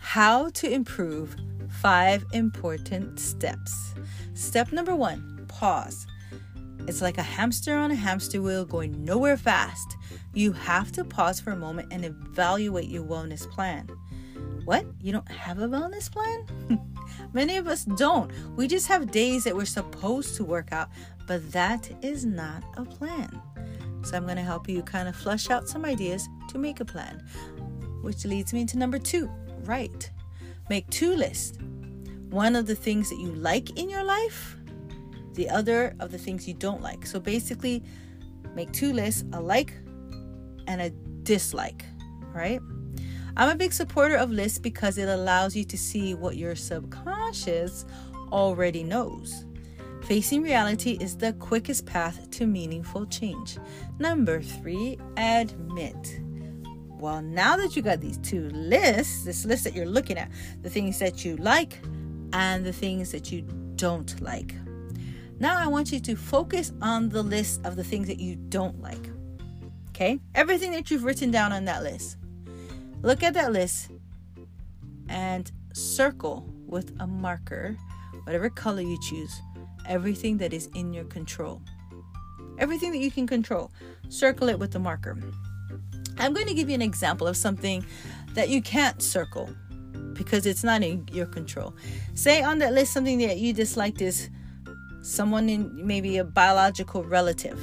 How 0.00 0.50
to 0.50 0.70
improve 0.70 1.36
five 1.80 2.24
important 2.32 3.18
steps. 3.18 3.94
Step 4.34 4.72
number 4.72 4.94
one 4.94 5.44
pause. 5.48 6.06
It's 6.88 7.00
like 7.00 7.18
a 7.18 7.22
hamster 7.22 7.76
on 7.76 7.90
a 7.90 7.94
hamster 7.94 8.42
wheel 8.42 8.64
going 8.64 9.04
nowhere 9.04 9.36
fast. 9.36 9.96
You 10.34 10.52
have 10.52 10.90
to 10.92 11.04
pause 11.04 11.40
for 11.40 11.50
a 11.50 11.56
moment 11.56 11.92
and 11.92 12.04
evaluate 12.04 12.88
your 12.88 13.04
wellness 13.04 13.48
plan. 13.48 13.88
What? 14.64 14.86
You 15.00 15.12
don't 15.12 15.30
have 15.30 15.60
a 15.60 15.68
wellness 15.68 16.10
plan? 16.10 16.80
Many 17.32 17.56
of 17.56 17.66
us 17.66 17.84
don't. 17.84 18.30
We 18.56 18.66
just 18.66 18.88
have 18.88 19.10
days 19.10 19.44
that 19.44 19.54
we're 19.54 19.64
supposed 19.64 20.36
to 20.36 20.44
work 20.44 20.72
out, 20.72 20.88
but 21.26 21.50
that 21.52 21.90
is 22.02 22.24
not 22.24 22.64
a 22.76 22.84
plan. 22.84 23.40
So 24.02 24.16
I'm 24.16 24.24
going 24.24 24.36
to 24.36 24.42
help 24.42 24.68
you 24.68 24.82
kind 24.82 25.08
of 25.08 25.14
flush 25.14 25.50
out 25.50 25.68
some 25.68 25.84
ideas 25.84 26.28
to 26.48 26.58
make 26.58 26.80
a 26.80 26.84
plan, 26.84 27.24
which 28.02 28.24
leads 28.24 28.52
me 28.52 28.64
to 28.66 28.78
number 28.78 28.98
two 28.98 29.30
write. 29.64 30.10
Make 30.72 30.88
two 30.88 31.14
lists 31.14 31.58
one 32.30 32.56
of 32.56 32.66
the 32.66 32.74
things 32.74 33.10
that 33.10 33.18
you 33.18 33.30
like 33.32 33.78
in 33.78 33.90
your 33.90 34.04
life, 34.04 34.56
the 35.34 35.50
other 35.50 35.94
of 36.00 36.10
the 36.10 36.16
things 36.16 36.48
you 36.48 36.54
don't 36.54 36.80
like. 36.80 37.04
So 37.04 37.20
basically, 37.20 37.84
make 38.54 38.72
two 38.72 38.94
lists 38.94 39.22
a 39.34 39.40
like 39.42 39.74
and 40.66 40.80
a 40.80 40.88
dislike, 41.24 41.84
right? 42.32 42.58
I'm 43.36 43.50
a 43.50 43.54
big 43.54 43.74
supporter 43.74 44.16
of 44.16 44.30
lists 44.30 44.58
because 44.58 44.96
it 44.96 45.10
allows 45.10 45.54
you 45.54 45.64
to 45.64 45.76
see 45.76 46.14
what 46.14 46.38
your 46.38 46.54
subconscious 46.54 47.84
already 48.32 48.82
knows. 48.82 49.44
Facing 50.04 50.40
reality 50.40 50.96
is 51.02 51.18
the 51.18 51.34
quickest 51.34 51.84
path 51.84 52.30
to 52.30 52.46
meaningful 52.46 53.04
change. 53.04 53.58
Number 53.98 54.40
three, 54.40 54.98
admit. 55.18 56.22
Well, 57.02 57.20
now 57.20 57.56
that 57.56 57.74
you 57.74 57.82
got 57.82 58.00
these 58.00 58.18
two 58.18 58.48
lists, 58.50 59.24
this 59.24 59.44
list 59.44 59.64
that 59.64 59.74
you're 59.74 59.86
looking 59.86 60.16
at, 60.16 60.30
the 60.62 60.70
things 60.70 61.00
that 61.00 61.24
you 61.24 61.36
like 61.38 61.80
and 62.32 62.64
the 62.64 62.72
things 62.72 63.10
that 63.10 63.32
you 63.32 63.42
don't 63.74 64.20
like. 64.20 64.54
Now, 65.40 65.58
I 65.58 65.66
want 65.66 65.90
you 65.90 65.98
to 65.98 66.14
focus 66.14 66.70
on 66.80 67.08
the 67.08 67.24
list 67.24 67.60
of 67.66 67.74
the 67.74 67.82
things 67.82 68.06
that 68.06 68.20
you 68.20 68.36
don't 68.36 68.80
like. 68.80 69.10
Okay? 69.88 70.20
Everything 70.36 70.70
that 70.70 70.92
you've 70.92 71.02
written 71.02 71.32
down 71.32 71.52
on 71.52 71.64
that 71.64 71.82
list. 71.82 72.18
Look 73.02 73.24
at 73.24 73.34
that 73.34 73.50
list 73.50 73.90
and 75.08 75.50
circle 75.72 76.48
with 76.66 76.94
a 77.00 77.06
marker, 77.08 77.76
whatever 78.22 78.48
color 78.48 78.80
you 78.80 78.96
choose, 79.02 79.40
everything 79.88 80.38
that 80.38 80.52
is 80.52 80.70
in 80.76 80.92
your 80.92 81.06
control. 81.06 81.62
Everything 82.58 82.92
that 82.92 82.98
you 82.98 83.10
can 83.10 83.26
control, 83.26 83.72
circle 84.08 84.48
it 84.48 84.60
with 84.60 84.70
the 84.70 84.78
marker. 84.78 85.18
I'm 86.18 86.32
going 86.32 86.46
to 86.46 86.54
give 86.54 86.68
you 86.68 86.74
an 86.74 86.82
example 86.82 87.26
of 87.26 87.36
something 87.36 87.84
that 88.34 88.48
you 88.48 88.62
can't 88.62 89.02
circle 89.02 89.50
because 90.14 90.46
it's 90.46 90.64
not 90.64 90.82
in 90.82 91.08
your 91.12 91.26
control. 91.26 91.74
Say 92.14 92.42
on 92.42 92.58
that 92.58 92.72
list 92.72 92.92
something 92.92 93.18
that 93.18 93.38
you 93.38 93.52
disliked 93.52 94.00
is 94.00 94.30
someone 95.02 95.48
in 95.48 95.86
maybe 95.86 96.18
a 96.18 96.24
biological 96.24 97.02
relative, 97.04 97.58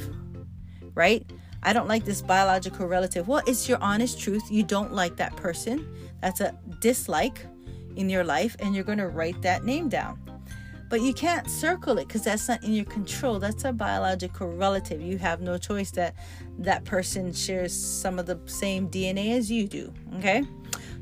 right? 0.95 1.29
I 1.63 1.73
don't 1.73 1.87
like 1.87 2.05
this 2.05 2.21
biological 2.21 2.87
relative. 2.87 3.27
Well, 3.27 3.41
it's 3.45 3.67
your 3.67 3.77
honest 3.81 4.19
truth. 4.19 4.43
You 4.49 4.63
don't 4.63 4.93
like 4.93 5.17
that 5.17 5.35
person. 5.35 5.85
That's 6.21 6.41
a 6.41 6.57
dislike 6.79 7.45
in 7.95 8.09
your 8.09 8.23
life, 8.23 8.55
and 8.59 8.73
you're 8.73 8.83
going 8.83 8.97
to 8.99 9.09
write 9.09 9.41
that 9.41 9.65
name 9.65 9.89
down. 9.89 10.19
But 10.89 11.01
you 11.01 11.13
can't 11.13 11.47
circle 11.49 11.99
it 11.99 12.07
because 12.07 12.23
that's 12.23 12.47
not 12.47 12.63
in 12.63 12.73
your 12.73 12.85
control. 12.85 13.39
That's 13.39 13.63
a 13.63 13.71
biological 13.71 14.51
relative. 14.51 15.01
You 15.01 15.19
have 15.19 15.39
no 15.39 15.59
choice 15.59 15.91
that 15.91 16.15
that 16.57 16.83
person 16.83 17.31
shares 17.31 17.73
some 17.73 18.17
of 18.17 18.25
the 18.25 18.39
same 18.45 18.89
DNA 18.89 19.37
as 19.37 19.51
you 19.51 19.67
do. 19.67 19.93
Okay? 20.15 20.43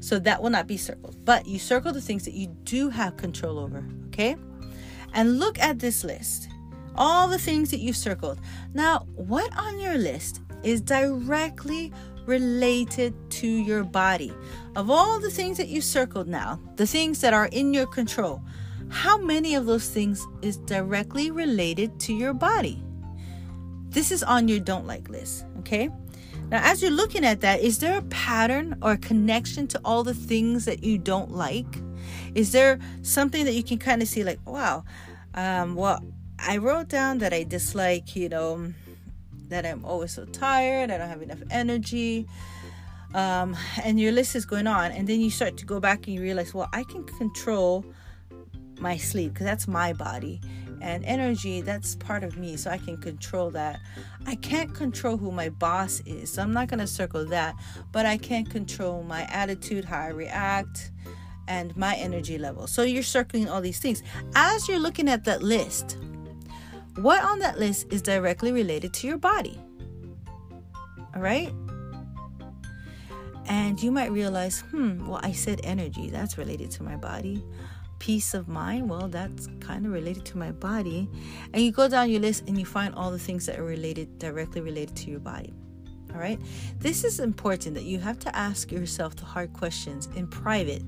So 0.02 0.20
that 0.20 0.44
will 0.44 0.50
not 0.50 0.68
be 0.68 0.76
circled. 0.76 1.24
But 1.24 1.48
you 1.48 1.58
circle 1.58 1.94
the 1.94 2.02
things 2.02 2.26
that 2.26 2.34
you 2.34 2.48
do 2.66 2.90
have 2.90 3.16
control 3.16 3.58
over. 3.58 3.86
Okay? 4.08 4.36
And 5.14 5.40
look 5.40 5.58
at 5.58 5.80
this 5.80 6.04
list. 6.04 6.50
All 6.96 7.30
the 7.30 7.40
things 7.40 7.72
that 7.72 7.80
you've 7.80 7.96
circled. 7.96 8.40
Now, 8.74 9.08
what 9.16 9.56
on 9.58 9.80
your 9.80 9.98
list 9.98 10.42
is 10.64 10.82
directly 10.82 11.94
related 12.26 13.14
to 13.30 13.48
your 13.48 13.86
body? 13.86 14.34
Of 14.76 14.90
all 14.90 15.20
the 15.20 15.30
things 15.30 15.58
that 15.58 15.70
you 15.70 15.80
circled 15.80 16.28
now, 16.28 16.60
the 16.76 16.86
things 16.88 17.22
that 17.22 17.34
are 17.34 17.48
in 17.48 17.74
your 17.74 17.88
control, 17.88 18.42
how 18.90 19.18
many 19.18 19.56
of 19.56 19.66
those 19.66 19.90
things 19.90 20.26
is 20.42 20.58
directly 20.58 21.32
related 21.32 22.00
to 22.02 22.14
your 22.14 22.34
body? 22.34 22.84
This 23.90 24.12
is 24.12 24.24
on 24.24 24.48
your 24.48 24.60
don't 24.60 24.86
like 24.86 25.10
list, 25.10 25.46
okay? 25.60 25.90
Now, 26.50 26.62
as 26.64 26.82
you're 26.82 26.92
looking 26.92 27.26
at 27.26 27.42
that, 27.42 27.62
is 27.62 27.80
there 27.80 27.98
a 27.98 28.02
pattern 28.04 28.78
or 28.82 28.94
a 28.94 28.98
connection 28.98 29.68
to 29.68 29.82
all 29.84 30.04
the 30.04 30.14
things 30.14 30.66
that 30.66 30.84
you 30.84 30.98
don't 30.98 31.32
like? 31.32 31.68
Is 32.36 32.52
there 32.52 32.80
something 33.02 33.44
that 33.46 33.54
you 33.54 33.64
can 33.64 33.78
kind 33.78 34.02
of 34.02 34.08
see, 34.08 34.24
like, 34.24 34.40
wow, 34.46 34.84
um, 35.34 35.76
well, 35.76 36.02
I 36.40 36.58
wrote 36.58 36.88
down 36.88 37.18
that 37.20 37.34
I 37.34 37.44
dislike, 37.44 38.16
you 38.16 38.30
know, 38.30 38.74
that 39.50 39.66
I'm 39.66 39.84
always 39.84 40.12
so 40.12 40.26
tired, 40.26 40.92
I 40.92 40.98
don't 40.98 41.10
have 41.10 41.22
enough 41.22 41.42
energy, 41.50 42.28
um, 43.14 43.56
and 43.84 44.00
your 44.00 44.12
list 44.12 44.36
is 44.36 44.46
going 44.46 44.68
on, 44.68 44.92
and 44.92 45.08
then 45.08 45.20
you 45.20 45.30
start 45.30 45.58
to 45.58 45.66
go 45.66 45.80
back 45.80 46.08
and 46.08 46.16
you 46.16 46.22
realize, 46.22 46.54
well, 46.54 46.70
I 46.74 46.84
can 46.84 47.04
control 47.04 47.86
my 48.80 48.98
sleep 48.98 49.34
because 49.34 49.46
that's 49.46 49.68
my 49.68 49.94
body 49.94 50.42
and 50.82 51.04
energy 51.06 51.62
that's 51.62 51.96
part 51.96 52.24
of 52.24 52.38
me 52.38 52.56
so 52.56 52.70
i 52.70 52.78
can 52.78 52.98
control 52.98 53.50
that. 53.50 53.80
I 54.28 54.36
can't 54.36 54.74
control 54.76 55.18
who 55.18 55.32
my 55.32 55.50
boss 55.50 56.02
is 56.06 56.32
so 56.32 56.42
i'm 56.42 56.54
not 56.54 56.68
going 56.68 56.80
to 56.80 56.88
circle 56.88 57.26
that 57.26 57.56
but 57.92 58.06
i 58.06 58.18
can 58.18 58.46
control 58.46 59.04
my 59.04 59.24
attitude 59.32 59.86
how 59.86 60.00
i 60.02 60.08
react 60.10 60.92
and 61.50 61.76
my 61.78 61.96
energy 61.96 62.38
level. 62.38 62.68
So 62.68 62.84
you're 62.84 63.02
circling 63.04 63.48
all 63.48 63.62
these 63.62 63.80
things. 63.80 64.04
As 64.36 64.68
you're 64.68 64.80
looking 64.80 65.08
at 65.08 65.24
that 65.26 65.42
list 65.42 65.98
what 66.98 67.24
on 67.24 67.40
that 67.40 67.58
list 67.60 67.88
is 67.92 68.02
directly 68.02 68.52
related 68.52 68.94
to 68.96 69.08
your 69.08 69.18
body? 69.18 69.60
All 71.16 71.22
right 71.22 71.54
and 73.50 73.82
you 73.82 73.92
might 73.92 74.12
realize 74.12 74.62
hmm 74.72 75.08
well 75.08 75.20
i 75.24 75.32
said 75.32 75.60
energy 75.64 76.10
that's 76.10 76.38
related 76.38 76.70
to 76.70 76.84
my 76.84 76.96
body 76.96 77.44
peace 78.00 78.34
of 78.34 78.48
mind 78.48 78.90
well 78.90 79.08
that's 79.08 79.48
kind 79.60 79.86
of 79.86 79.92
related 79.92 80.26
to 80.26 80.38
my 80.38 80.52
body. 80.52 81.10
And 81.54 81.64
you 81.64 81.72
go 81.72 81.88
down 81.88 82.10
your 82.10 82.22
list 82.22 82.44
and 82.48 82.58
you 82.58 82.66
find 82.66 82.94
all 82.96 83.12
the 83.12 83.20
things 83.20 83.46
that 83.46 83.60
are 83.60 83.64
related 83.64 84.20
directly 84.20 84.62
related 84.62 84.96
to 84.98 85.12
your 85.12 85.20
body 85.20 85.54
all 86.14 86.20
right? 86.20 86.40
This 86.80 87.04
is 87.04 87.20
important 87.20 87.76
that 87.76 87.84
you 87.84 88.00
have 88.00 88.20
to 88.20 88.36
ask 88.36 88.72
yourself 88.72 89.16
the 89.16 89.26
hard 89.26 89.54
questions 89.54 90.10
in 90.16 90.28
private 90.28 90.84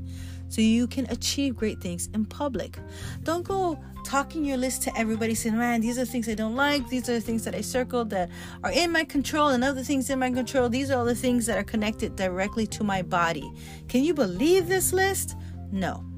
so 0.47 0.61
you 0.61 0.87
can 0.87 1.05
achieve 1.11 1.55
great 1.55 1.79
things 1.79 2.09
in 2.13 2.25
public. 2.25 2.79
Don't 3.23 3.43
go 3.43 3.79
talking 4.03 4.43
your 4.43 4.57
list 4.57 4.81
to 4.81 4.97
everybody 4.97 5.35
saying 5.35 5.57
man 5.57 5.81
these 5.81 5.99
are 5.99 6.05
things 6.05 6.27
i 6.27 6.33
don't 6.33 6.55
like. 6.55 6.87
These 6.89 7.09
are 7.09 7.13
the 7.13 7.21
things 7.21 7.43
that 7.43 7.53
i 7.53 7.61
circled 7.61 8.09
that 8.09 8.29
are 8.63 8.71
in 8.71 8.91
my 8.91 9.03
control 9.03 9.49
and 9.49 9.63
other 9.63 9.83
things 9.83 10.09
in 10.09 10.19
my 10.19 10.31
control. 10.31 10.69
These 10.69 10.89
are 10.89 10.97
all 10.97 11.05
the 11.05 11.13
things 11.13 11.45
that 11.45 11.57
are 11.57 11.63
connected 11.63 12.15
directly 12.15 12.65
to 12.67 12.83
my 12.83 13.01
body. 13.01 13.51
Can 13.87 14.03
you 14.03 14.13
believe 14.13 14.67
this 14.67 14.93
list? 14.93 15.35
No 15.71 16.08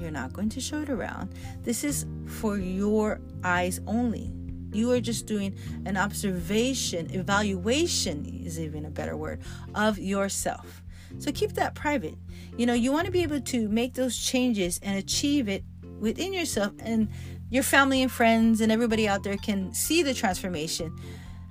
you're 0.00 0.10
not 0.10 0.32
going 0.32 0.48
to 0.50 0.60
show 0.60 0.80
it 0.80 0.90
around. 0.90 1.34
This 1.62 1.84
is 1.84 2.06
for 2.26 2.56
your 2.56 3.20
eyes 3.42 3.80
only. 3.86 4.32
You 4.72 4.92
are 4.92 5.00
just 5.00 5.26
doing 5.26 5.56
an 5.86 5.96
observation, 5.96 7.10
evaluation 7.14 8.26
is 8.44 8.60
even 8.60 8.84
a 8.84 8.90
better 8.90 9.16
word, 9.16 9.40
of 9.74 9.98
yourself. 9.98 10.82
So 11.18 11.32
keep 11.32 11.54
that 11.54 11.74
private. 11.74 12.16
You 12.58 12.66
know, 12.66 12.74
you 12.74 12.92
want 12.92 13.06
to 13.06 13.12
be 13.12 13.22
able 13.22 13.40
to 13.40 13.68
make 13.68 13.94
those 13.94 14.18
changes 14.18 14.78
and 14.82 14.98
achieve 14.98 15.48
it 15.48 15.64
within 16.00 16.34
yourself, 16.34 16.72
and 16.80 17.08
your 17.50 17.62
family 17.62 18.02
and 18.02 18.12
friends 18.12 18.60
and 18.60 18.70
everybody 18.70 19.08
out 19.08 19.22
there 19.22 19.38
can 19.38 19.72
see 19.72 20.02
the 20.02 20.12
transformation. 20.12 20.92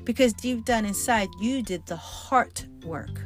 because 0.07 0.31
deep 0.31 0.63
down 0.63 0.85
inside, 0.85 1.27
you 1.41 1.61
did 1.61 1.85
the 1.85 1.97
heart 1.97 2.65
work. 2.85 3.25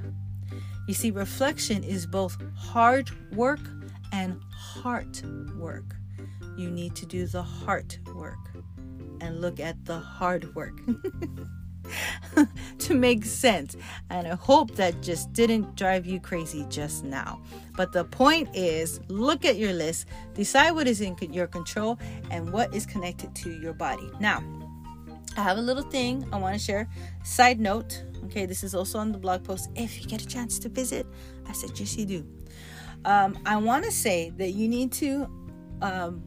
You 0.87 0.95
see, 0.95 1.11
reflection 1.11 1.83
is 1.83 2.07
both 2.07 2.41
hard 2.57 3.11
work 3.35 3.59
and 4.11 4.41
heart 4.51 5.21
work. 5.57 5.95
You 6.57 6.69
need 6.69 6.95
to 6.95 7.05
do 7.05 7.25
the 7.25 7.43
heart 7.43 7.99
work 8.15 8.37
and 9.21 9.41
look 9.41 9.59
at 9.59 9.85
the 9.85 9.99
hard 9.99 10.53
work 10.55 10.79
to 12.79 12.93
make 12.93 13.25
sense. 13.25 13.75
And 14.09 14.27
I 14.27 14.35
hope 14.35 14.75
that 14.75 15.01
just 15.01 15.31
didn't 15.33 15.75
drive 15.75 16.05
you 16.05 16.19
crazy 16.19 16.65
just 16.69 17.03
now. 17.03 17.41
But 17.75 17.91
the 17.91 18.05
point 18.05 18.49
is 18.55 18.99
look 19.07 19.45
at 19.45 19.57
your 19.57 19.73
list, 19.73 20.07
decide 20.33 20.71
what 20.71 20.87
is 20.87 21.01
in 21.01 21.15
your 21.31 21.47
control 21.47 21.99
and 22.29 22.51
what 22.51 22.73
is 22.75 22.85
connected 22.85 23.33
to 23.35 23.51
your 23.59 23.73
body. 23.73 24.09
Now, 24.19 24.43
I 25.37 25.43
have 25.43 25.57
a 25.57 25.61
little 25.61 25.83
thing 25.83 26.27
I 26.33 26.37
want 26.37 26.55
to 26.55 26.59
share. 26.59 26.89
Side 27.23 27.59
note, 27.59 28.03
okay, 28.25 28.45
this 28.45 28.63
is 28.63 28.75
also 28.75 28.99
on 28.99 29.11
the 29.11 29.17
blog 29.17 29.43
post. 29.43 29.69
If 29.75 30.01
you 30.01 30.07
get 30.07 30.21
a 30.21 30.27
chance 30.27 30.59
to 30.59 30.69
visit, 30.69 31.07
I 31.47 31.53
suggest 31.53 31.97
you 31.97 32.05
do. 32.05 32.25
Um, 33.05 33.37
I 33.45 33.57
want 33.57 33.85
to 33.85 33.91
say 33.91 34.31
that 34.37 34.51
you 34.51 34.67
need 34.67 34.91
to 34.93 35.27
um, 35.81 36.23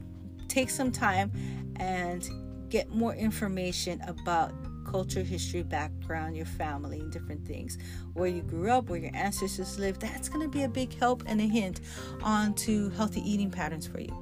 take 0.47 0.69
some 0.69 0.91
time 0.91 1.31
and 1.77 2.27
get 2.69 2.89
more 2.89 3.13
information 3.15 4.01
about 4.07 4.53
culture, 4.85 5.23
history, 5.23 5.63
background, 5.63 6.37
your 6.37 6.45
family, 6.45 6.99
and 6.99 7.11
different 7.11 7.45
things, 7.45 7.77
where 8.13 8.27
you 8.27 8.41
grew 8.41 8.71
up, 8.71 8.89
where 8.89 8.99
your 8.99 9.11
ancestors 9.13 9.77
lived. 9.79 10.01
That's 10.01 10.29
going 10.29 10.41
to 10.41 10.47
be 10.47 10.63
a 10.63 10.69
big 10.69 10.97
help 10.97 11.23
and 11.25 11.41
a 11.41 11.45
hint 11.45 11.81
onto 12.21 12.89
healthy 12.91 13.21
eating 13.29 13.49
patterns 13.49 13.87
for 13.87 13.99
you. 13.99 14.13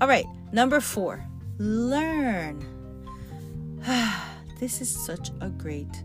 All 0.00 0.08
right, 0.08 0.26
number 0.52 0.80
four, 0.80 1.24
learn. 1.58 2.64
this 4.60 4.80
is 4.80 4.88
such 4.88 5.30
a 5.40 5.48
great 5.50 6.04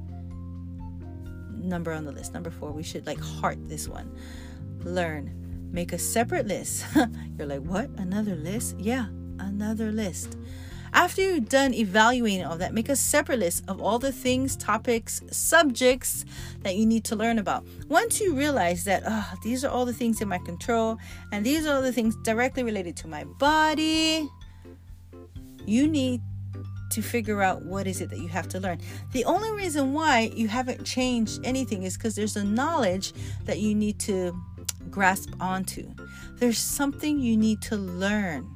number 1.51 1.91
on 1.91 2.05
the 2.05 2.11
list. 2.11 2.33
Number 2.33 2.49
four, 2.49 2.71
we 2.71 2.83
should 2.83 3.05
like 3.05 3.19
heart 3.19 3.57
this 3.67 3.87
one. 3.87 4.11
Learn. 4.83 5.35
Make 5.71 5.93
a 5.93 5.99
separate 5.99 6.47
list. 6.47 6.85
You're 7.37 7.47
like, 7.47 7.61
what? 7.61 7.89
Another 7.97 8.35
list? 8.35 8.75
Yeah, 8.79 9.07
another 9.39 9.91
list. 9.91 10.35
After 10.91 11.21
you're 11.21 11.39
done 11.39 11.73
evaluating 11.75 12.45
all 12.45 12.57
that, 12.57 12.73
make 12.73 12.89
a 12.89 12.95
separate 12.95 13.39
list 13.39 13.63
of 13.67 13.79
all 13.79 13.99
the 13.99 14.11
things, 14.11 14.55
topics, 14.55 15.21
subjects 15.29 16.25
that 16.61 16.75
you 16.75 16.85
need 16.85 17.03
to 17.05 17.15
learn 17.15 17.37
about. 17.37 17.63
Once 17.87 18.19
you 18.19 18.33
realize 18.33 18.85
that 18.85 19.03
oh, 19.05 19.33
these 19.43 19.63
are 19.63 19.69
all 19.69 19.85
the 19.85 19.93
things 19.93 20.19
in 20.19 20.27
my 20.27 20.39
control 20.39 20.97
and 21.31 21.45
these 21.45 21.67
are 21.67 21.75
all 21.75 21.81
the 21.81 21.93
things 21.93 22.15
directly 22.23 22.63
related 22.63 22.95
to 22.97 23.07
my 23.07 23.23
body, 23.23 24.27
you 25.65 25.87
need 25.87 26.21
to 26.89 27.01
figure 27.03 27.43
out 27.43 27.63
what 27.63 27.85
is 27.85 28.01
it 28.01 28.09
that 28.09 28.17
you 28.17 28.27
have 28.27 28.47
to 28.49 28.59
learn. 28.59 28.79
The 29.11 29.23
only 29.25 29.51
reason 29.51 29.93
why 29.93 30.31
you 30.33 30.47
haven't 30.47 30.83
changed 30.85 31.39
anything 31.43 31.83
is 31.83 31.95
because 31.97 32.15
there's 32.15 32.35
a 32.35 32.43
knowledge 32.43 33.13
that 33.45 33.59
you 33.59 33.75
need 33.75 33.99
to 33.99 34.35
grasp 34.89 35.33
onto. 35.39 35.93
There's 36.35 36.57
something 36.57 37.19
you 37.19 37.37
need 37.37 37.61
to 37.63 37.75
learn. 37.75 38.47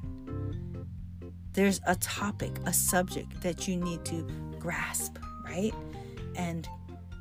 There's 1.52 1.80
a 1.86 1.94
topic, 1.96 2.52
a 2.66 2.72
subject 2.72 3.40
that 3.42 3.68
you 3.68 3.76
need 3.76 4.04
to 4.06 4.26
grasp, 4.58 5.18
right? 5.44 5.72
And 6.34 6.68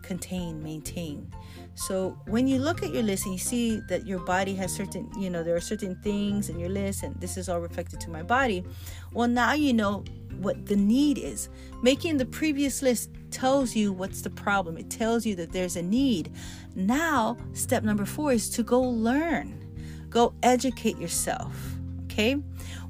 contain, 0.02 0.62
maintain. 0.64 1.32
So 1.76 2.18
when 2.28 2.48
you 2.48 2.60
look 2.60 2.84
at 2.84 2.94
your 2.94 3.04
list 3.04 3.26
and 3.26 3.34
you 3.34 3.40
see 3.40 3.80
that 3.90 4.06
your 4.06 4.20
body 4.20 4.54
has 4.56 4.72
certain, 4.72 5.10
you 5.18 5.30
know, 5.30 5.44
there 5.44 5.56
are 5.56 5.62
certain 5.62 5.96
things 6.04 6.50
in 6.50 6.60
your 6.60 6.70
list 6.70 7.04
and 7.04 7.16
this 7.20 7.38
is 7.38 7.50
all 7.50 7.60
reflected 7.60 8.00
to 8.02 8.10
my 8.10 8.22
body, 8.22 8.64
well, 9.12 9.28
now 9.28 9.54
you 9.54 9.74
know 9.74 10.04
what 10.44 10.66
the 10.66 10.76
need 10.76 11.18
is. 11.18 11.50
Making 11.82 12.18
the 12.18 12.26
previous 12.26 12.82
list 12.82 13.10
tells 13.32 13.76
you 13.76 13.92
what's 13.92 14.22
the 14.22 14.30
problem, 14.30 14.78
it 14.78 14.90
tells 14.90 15.26
you 15.26 15.36
that 15.36 15.52
there's 15.52 15.76
a 15.76 15.82
need. 15.82 16.32
Now, 16.76 17.38
step 17.54 17.84
number 17.84 18.06
four 18.06 18.34
is 18.34 18.50
to 18.52 18.64
go 18.64 18.82
learn, 18.82 20.08
go 20.10 20.34
educate 20.44 21.00
yourself. 21.00 21.56
Okay? 22.04 22.38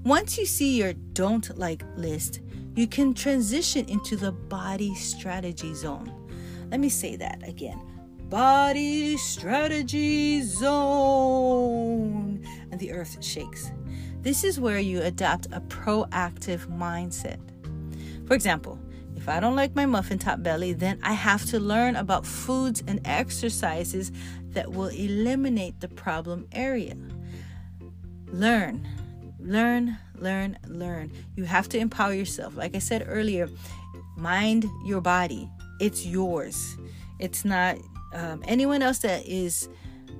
Once 0.03 0.37
you 0.37 0.45
see 0.45 0.77
your 0.77 0.93
don't 1.13 1.57
like 1.57 1.83
list, 1.95 2.41
you 2.75 2.87
can 2.87 3.13
transition 3.13 3.87
into 3.87 4.17
the 4.17 4.31
body 4.31 4.93
strategy 4.95 5.73
zone. 5.73 6.11
Let 6.71 6.79
me 6.79 6.89
say 6.89 7.15
that 7.15 7.47
again 7.47 7.79
body 8.33 9.15
strategy 9.15 10.41
zone. 10.41 12.43
And 12.71 12.79
the 12.79 12.91
earth 12.91 13.23
shakes. 13.23 13.71
This 14.23 14.45
is 14.45 14.57
where 14.57 14.79
you 14.79 15.01
adopt 15.01 15.47
a 15.47 15.59
proactive 15.59 16.67
mindset. 16.67 17.39
For 18.25 18.35
example, 18.35 18.79
if 19.17 19.27
I 19.27 19.41
don't 19.41 19.57
like 19.57 19.75
my 19.75 19.85
muffin 19.85 20.17
top 20.17 20.41
belly, 20.41 20.71
then 20.71 20.97
I 21.03 21.11
have 21.11 21.45
to 21.47 21.59
learn 21.59 21.97
about 21.97 22.25
foods 22.25 22.81
and 22.87 23.01
exercises 23.05 24.13
that 24.51 24.71
will 24.71 24.87
eliminate 24.87 25.81
the 25.81 25.89
problem 25.89 26.47
area. 26.53 26.95
Learn, 28.27 28.87
learn, 29.41 29.97
learn, 30.17 30.57
learn. 30.67 31.11
You 31.35 31.43
have 31.43 31.67
to 31.69 31.77
empower 31.77 32.13
yourself. 32.13 32.55
Like 32.55 32.75
I 32.75 32.79
said 32.79 33.05
earlier, 33.05 33.49
mind 34.15 34.65
your 34.85 35.01
body, 35.01 35.49
it's 35.81 36.05
yours. 36.05 36.77
It's 37.19 37.43
not 37.43 37.77
um, 38.13 38.41
anyone 38.47 38.81
else 38.81 38.99
that 38.99 39.25
is 39.25 39.67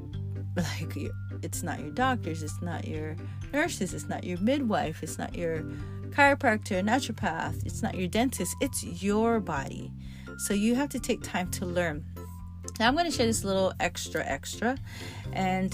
like 0.57 0.97
it's 1.41 1.63
not 1.63 1.79
your 1.79 1.91
doctors, 1.91 2.43
it's 2.43 2.61
not 2.61 2.85
your 2.85 3.15
nurses, 3.53 3.93
it's 3.93 4.09
not 4.09 4.23
your 4.23 4.39
midwife, 4.39 5.03
it's 5.03 5.17
not 5.17 5.35
your 5.35 5.63
chiropractor, 6.09 6.83
naturopath, 6.83 7.65
it's 7.65 7.81
not 7.81 7.95
your 7.95 8.07
dentist, 8.07 8.55
it's 8.59 8.83
your 8.83 9.39
body. 9.39 9.91
So 10.39 10.53
you 10.53 10.75
have 10.75 10.89
to 10.89 10.99
take 10.99 11.21
time 11.21 11.49
to 11.51 11.65
learn. 11.65 12.03
Now 12.79 12.87
I'm 12.87 12.95
going 12.95 13.05
to 13.05 13.11
share 13.11 13.25
this 13.25 13.43
little 13.43 13.73
extra 13.79 14.25
extra 14.25 14.77
and 15.31 15.73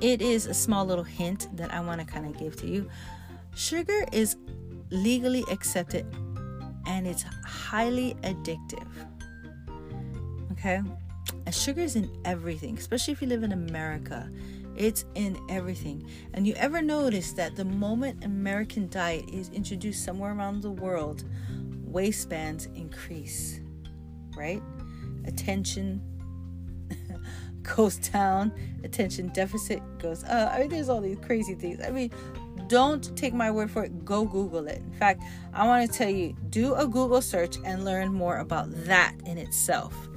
it 0.00 0.22
is 0.22 0.46
a 0.46 0.54
small 0.54 0.86
little 0.86 1.04
hint 1.04 1.48
that 1.56 1.72
I 1.74 1.80
want 1.80 2.00
to 2.00 2.06
kind 2.06 2.26
of 2.26 2.38
give 2.38 2.56
to 2.56 2.66
you. 2.66 2.88
Sugar 3.54 4.06
is 4.12 4.36
legally 4.90 5.44
accepted 5.50 6.06
and 6.86 7.06
it's 7.06 7.24
highly 7.44 8.14
addictive. 8.22 8.88
Okay? 10.52 10.80
And 11.46 11.54
sugar 11.54 11.82
is 11.82 11.96
in 11.96 12.10
everything, 12.24 12.78
especially 12.78 13.12
if 13.12 13.22
you 13.22 13.28
live 13.28 13.42
in 13.42 13.52
America. 13.52 14.30
It's 14.76 15.04
in 15.14 15.38
everything. 15.48 16.08
And 16.34 16.46
you 16.46 16.54
ever 16.54 16.80
notice 16.82 17.32
that 17.34 17.56
the 17.56 17.64
moment 17.64 18.24
American 18.24 18.88
diet 18.88 19.28
is 19.30 19.48
introduced 19.50 20.04
somewhere 20.04 20.32
around 20.32 20.62
the 20.62 20.70
world, 20.70 21.24
waistbands 21.84 22.66
increase, 22.74 23.60
right? 24.36 24.62
Attention 25.26 26.00
goes 27.62 27.96
down, 27.96 28.52
attention 28.84 29.28
deficit 29.28 29.82
goes 29.98 30.24
up. 30.24 30.52
I 30.52 30.60
mean, 30.60 30.68
there's 30.70 30.88
all 30.88 31.00
these 31.00 31.18
crazy 31.18 31.54
things. 31.54 31.80
I 31.84 31.90
mean, 31.90 32.10
don't 32.68 33.16
take 33.16 33.34
my 33.34 33.50
word 33.50 33.70
for 33.70 33.84
it. 33.84 34.04
Go 34.04 34.24
Google 34.24 34.68
it. 34.68 34.78
In 34.78 34.92
fact, 34.92 35.24
I 35.52 35.66
want 35.66 35.90
to 35.90 35.98
tell 35.98 36.08
you 36.08 36.36
do 36.50 36.74
a 36.74 36.86
Google 36.86 37.20
search 37.20 37.56
and 37.64 37.84
learn 37.84 38.12
more 38.12 38.38
about 38.38 38.70
that 38.84 39.14
in 39.26 39.38
itself. 39.38 40.08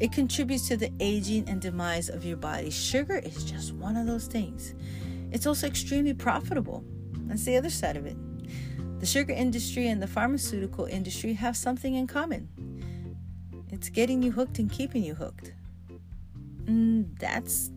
It 0.00 0.12
contributes 0.12 0.66
to 0.68 0.76
the 0.76 0.90
aging 0.98 1.48
and 1.48 1.60
demise 1.60 2.08
of 2.08 2.24
your 2.24 2.38
body. 2.38 2.70
Sugar 2.70 3.18
is 3.18 3.44
just 3.44 3.74
one 3.74 3.96
of 3.96 4.06
those 4.06 4.26
things. 4.26 4.74
It's 5.30 5.46
also 5.46 5.66
extremely 5.66 6.14
profitable. 6.14 6.82
That's 7.26 7.44
the 7.44 7.56
other 7.56 7.70
side 7.70 7.96
of 7.96 8.06
it. 8.06 8.16
The 8.98 9.06
sugar 9.06 9.32
industry 9.32 9.88
and 9.88 10.02
the 10.02 10.06
pharmaceutical 10.06 10.86
industry 10.86 11.34
have 11.34 11.56
something 11.56 11.94
in 11.94 12.06
common 12.06 12.48
it's 13.70 13.88
getting 13.88 14.22
you 14.22 14.32
hooked 14.32 14.58
and 14.58 14.70
keeping 14.70 15.02
you 15.02 15.14
hooked. 15.14 15.52
Mm, 16.64 17.18
that's 17.18 17.70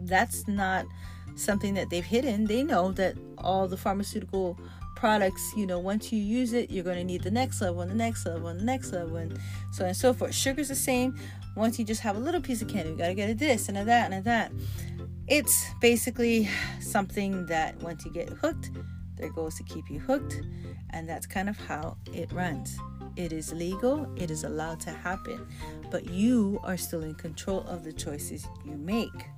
that's 0.00 0.46
not 0.46 0.86
something 1.34 1.74
that 1.74 1.90
they've 1.90 2.04
hidden. 2.04 2.44
They 2.44 2.62
know 2.62 2.92
that 2.92 3.16
all 3.38 3.66
the 3.66 3.76
pharmaceutical 3.76 4.58
products, 5.04 5.52
you 5.54 5.66
know, 5.66 5.78
once 5.78 6.10
you 6.10 6.18
use 6.18 6.54
it, 6.54 6.70
you're 6.70 6.82
going 6.82 6.96
to 6.96 7.04
need 7.04 7.22
the 7.22 7.30
next 7.30 7.60
level 7.60 7.82
and 7.82 7.90
the 7.90 7.94
next 7.94 8.24
level 8.24 8.48
and 8.48 8.58
the 8.58 8.64
next 8.64 8.90
level 8.90 9.16
and 9.16 9.38
so 9.70 9.84
on 9.84 9.88
and 9.88 9.96
so 9.98 10.14
forth. 10.14 10.34
Sugar's 10.34 10.68
the 10.68 10.74
same. 10.74 11.14
Once 11.56 11.78
you 11.78 11.84
just 11.84 12.00
have 12.00 12.16
a 12.16 12.18
little 12.18 12.40
piece 12.40 12.62
of 12.62 12.68
candy, 12.68 12.88
you 12.88 12.96
got 12.96 13.08
to 13.08 13.14
get 13.14 13.28
a 13.28 13.34
this 13.34 13.68
and 13.68 13.76
a 13.76 13.84
that 13.84 14.10
and 14.10 14.14
a 14.14 14.22
that. 14.22 14.50
It's 15.28 15.66
basically 15.82 16.48
something 16.80 17.44
that 17.48 17.76
once 17.82 18.06
you 18.06 18.14
get 18.14 18.30
hooked, 18.30 18.70
there 19.16 19.30
goes 19.30 19.56
to 19.56 19.62
keep 19.64 19.90
you 19.90 19.98
hooked, 19.98 20.40
and 20.88 21.06
that's 21.06 21.26
kind 21.26 21.50
of 21.50 21.58
how 21.58 21.98
it 22.14 22.32
runs. 22.32 22.74
It 23.16 23.32
is 23.32 23.52
legal, 23.52 24.12
it 24.16 24.30
is 24.30 24.44
allowed 24.44 24.80
to 24.80 24.90
happen, 24.90 25.46
but 25.90 26.10
you 26.10 26.58
are 26.64 26.76
still 26.76 27.02
in 27.02 27.14
control 27.14 27.60
of 27.68 27.84
the 27.84 27.92
choices 27.92 28.46
you 28.64 28.76
make. 28.76 29.28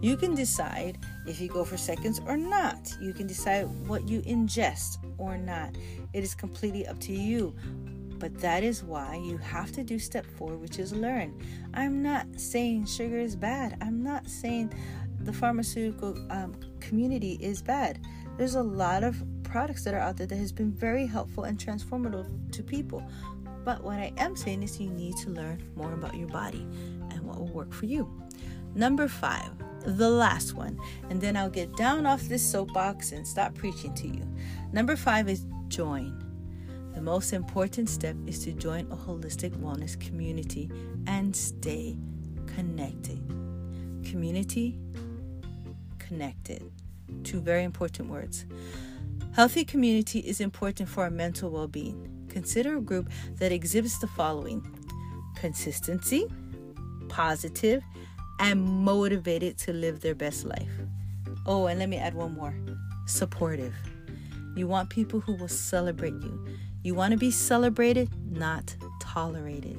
You 0.00 0.16
can 0.16 0.34
decide 0.34 0.98
if 1.26 1.40
you 1.40 1.48
go 1.48 1.64
for 1.64 1.76
seconds 1.76 2.20
or 2.26 2.36
not. 2.36 2.90
You 3.00 3.12
can 3.12 3.26
decide 3.26 3.64
what 3.86 4.08
you 4.08 4.22
ingest 4.22 4.98
or 5.18 5.36
not. 5.36 5.76
It 6.14 6.24
is 6.24 6.34
completely 6.34 6.86
up 6.86 6.98
to 7.00 7.12
you. 7.12 7.54
But 8.18 8.38
that 8.40 8.64
is 8.64 8.82
why 8.82 9.16
you 9.22 9.36
have 9.36 9.72
to 9.72 9.84
do 9.84 9.98
step 9.98 10.24
four, 10.38 10.56
which 10.56 10.78
is 10.78 10.92
learn. 10.92 11.38
I'm 11.74 12.02
not 12.02 12.26
saying 12.40 12.86
sugar 12.86 13.18
is 13.18 13.36
bad. 13.36 13.76
I'm 13.82 14.02
not 14.02 14.26
saying 14.26 14.72
the 15.20 15.32
pharmaceutical 15.32 16.16
um, 16.30 16.54
community 16.80 17.38
is 17.40 17.60
bad. 17.60 18.00
There's 18.38 18.54
a 18.54 18.62
lot 18.62 19.04
of 19.04 19.22
products 19.48 19.84
that 19.84 19.94
are 19.94 20.00
out 20.00 20.16
there 20.16 20.26
that 20.26 20.36
has 20.36 20.52
been 20.52 20.72
very 20.72 21.06
helpful 21.06 21.44
and 21.44 21.58
transformative 21.58 22.52
to 22.52 22.62
people. 22.62 23.02
But 23.64 23.82
what 23.82 23.98
I 23.98 24.12
am 24.16 24.36
saying 24.36 24.62
is 24.62 24.78
you 24.78 24.90
need 24.90 25.16
to 25.18 25.30
learn 25.30 25.62
more 25.74 25.92
about 25.92 26.14
your 26.14 26.28
body 26.28 26.66
and 27.10 27.22
what 27.22 27.38
will 27.38 27.48
work 27.48 27.72
for 27.72 27.86
you. 27.86 28.08
Number 28.74 29.08
five, 29.08 29.50
the 29.84 30.10
last 30.10 30.54
one, 30.54 30.78
and 31.10 31.20
then 31.20 31.36
I'll 31.36 31.50
get 31.50 31.74
down 31.76 32.06
off 32.06 32.22
this 32.22 32.42
soapbox 32.42 33.12
and 33.12 33.26
stop 33.26 33.54
preaching 33.54 33.94
to 33.94 34.06
you. 34.06 34.22
Number 34.72 34.96
five 34.96 35.28
is 35.28 35.46
join. 35.68 36.22
The 36.94 37.00
most 37.00 37.32
important 37.32 37.88
step 37.88 38.16
is 38.26 38.42
to 38.44 38.52
join 38.52 38.90
a 38.90 38.96
holistic 38.96 39.50
wellness 39.58 39.98
community 39.98 40.70
and 41.06 41.34
stay 41.34 41.96
connected. 42.46 43.20
Community, 44.04 44.78
connected. 45.98 46.62
Two 47.22 47.40
very 47.40 47.64
important 47.64 48.08
words. 48.08 48.46
Healthy 49.36 49.66
community 49.66 50.20
is 50.20 50.40
important 50.40 50.88
for 50.88 51.04
our 51.04 51.10
mental 51.10 51.50
well 51.50 51.68
being. 51.68 52.26
Consider 52.30 52.78
a 52.78 52.80
group 52.80 53.10
that 53.34 53.52
exhibits 53.52 53.98
the 53.98 54.06
following 54.06 54.66
consistency, 55.34 56.26
positive, 57.10 57.82
and 58.40 58.64
motivated 58.64 59.58
to 59.58 59.74
live 59.74 60.00
their 60.00 60.14
best 60.14 60.46
life. 60.46 60.70
Oh, 61.44 61.66
and 61.66 61.78
let 61.78 61.90
me 61.90 61.98
add 61.98 62.14
one 62.14 62.32
more 62.32 62.54
supportive. 63.06 63.74
You 64.56 64.68
want 64.68 64.88
people 64.88 65.20
who 65.20 65.34
will 65.34 65.48
celebrate 65.48 66.14
you. 66.14 66.46
You 66.82 66.94
want 66.94 67.12
to 67.12 67.18
be 67.18 67.30
celebrated, 67.30 68.08
not 68.30 68.74
tolerated. 69.02 69.76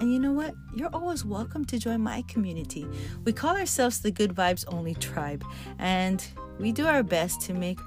And 0.00 0.10
you 0.10 0.18
know 0.18 0.32
what? 0.32 0.54
You're 0.74 0.94
always 0.94 1.22
welcome 1.22 1.66
to 1.66 1.78
join 1.78 2.00
my 2.00 2.22
community. 2.28 2.86
We 3.24 3.34
call 3.34 3.58
ourselves 3.58 4.00
the 4.00 4.10
Good 4.10 4.34
Vibes 4.34 4.64
Only 4.68 4.94
Tribe, 4.94 5.44
and 5.78 6.26
we 6.58 6.72
do 6.72 6.86
our 6.86 7.02
best 7.02 7.42
to 7.42 7.52
make 7.52 7.78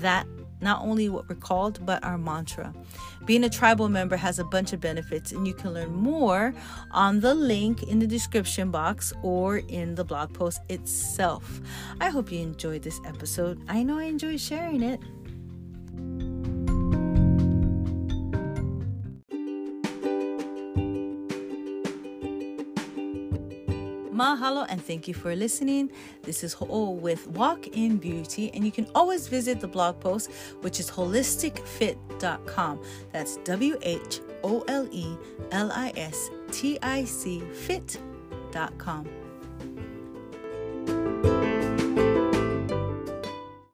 that 0.00 0.26
not 0.60 0.82
only 0.82 1.08
what 1.08 1.28
we're 1.28 1.34
called, 1.34 1.84
but 1.84 2.02
our 2.02 2.16
mantra. 2.16 2.72
Being 3.24 3.44
a 3.44 3.50
tribal 3.50 3.88
member 3.88 4.16
has 4.16 4.38
a 4.38 4.44
bunch 4.44 4.72
of 4.72 4.80
benefits, 4.80 5.32
and 5.32 5.46
you 5.46 5.54
can 5.54 5.74
learn 5.74 5.92
more 5.92 6.54
on 6.92 7.20
the 7.20 7.34
link 7.34 7.82
in 7.82 7.98
the 7.98 8.06
description 8.06 8.70
box 8.70 9.12
or 9.22 9.58
in 9.58 9.94
the 9.94 10.04
blog 10.04 10.32
post 10.32 10.60
itself. 10.68 11.60
I 12.00 12.08
hope 12.08 12.32
you 12.32 12.40
enjoyed 12.40 12.82
this 12.82 13.00
episode. 13.04 13.60
I 13.68 13.82
know 13.82 13.98
I 13.98 14.04
enjoyed 14.04 14.40
sharing 14.40 14.82
it. 14.82 15.00
Mahalo 24.16 24.64
and 24.70 24.82
thank 24.82 25.06
you 25.06 25.12
for 25.12 25.36
listening. 25.36 25.90
This 26.22 26.42
is 26.42 26.54
Ho 26.54 26.90
with 26.90 27.28
Walk 27.28 27.66
in 27.68 27.98
Beauty, 27.98 28.50
and 28.54 28.64
you 28.64 28.72
can 28.72 28.88
always 28.94 29.28
visit 29.28 29.60
the 29.60 29.68
blog 29.68 30.00
post, 30.00 30.30
which 30.62 30.80
is 30.80 30.90
wholisticfit.com. 30.90 32.82
That's 33.12 33.36
W 33.38 33.78
H 33.82 34.20
O 34.42 34.64
L 34.68 34.88
E 34.90 35.16
L 35.52 35.70
I 35.70 35.92
S 35.96 36.30
T 36.50 36.78
I 36.82 37.04
C 37.04 37.40
fit.com. 37.52 39.25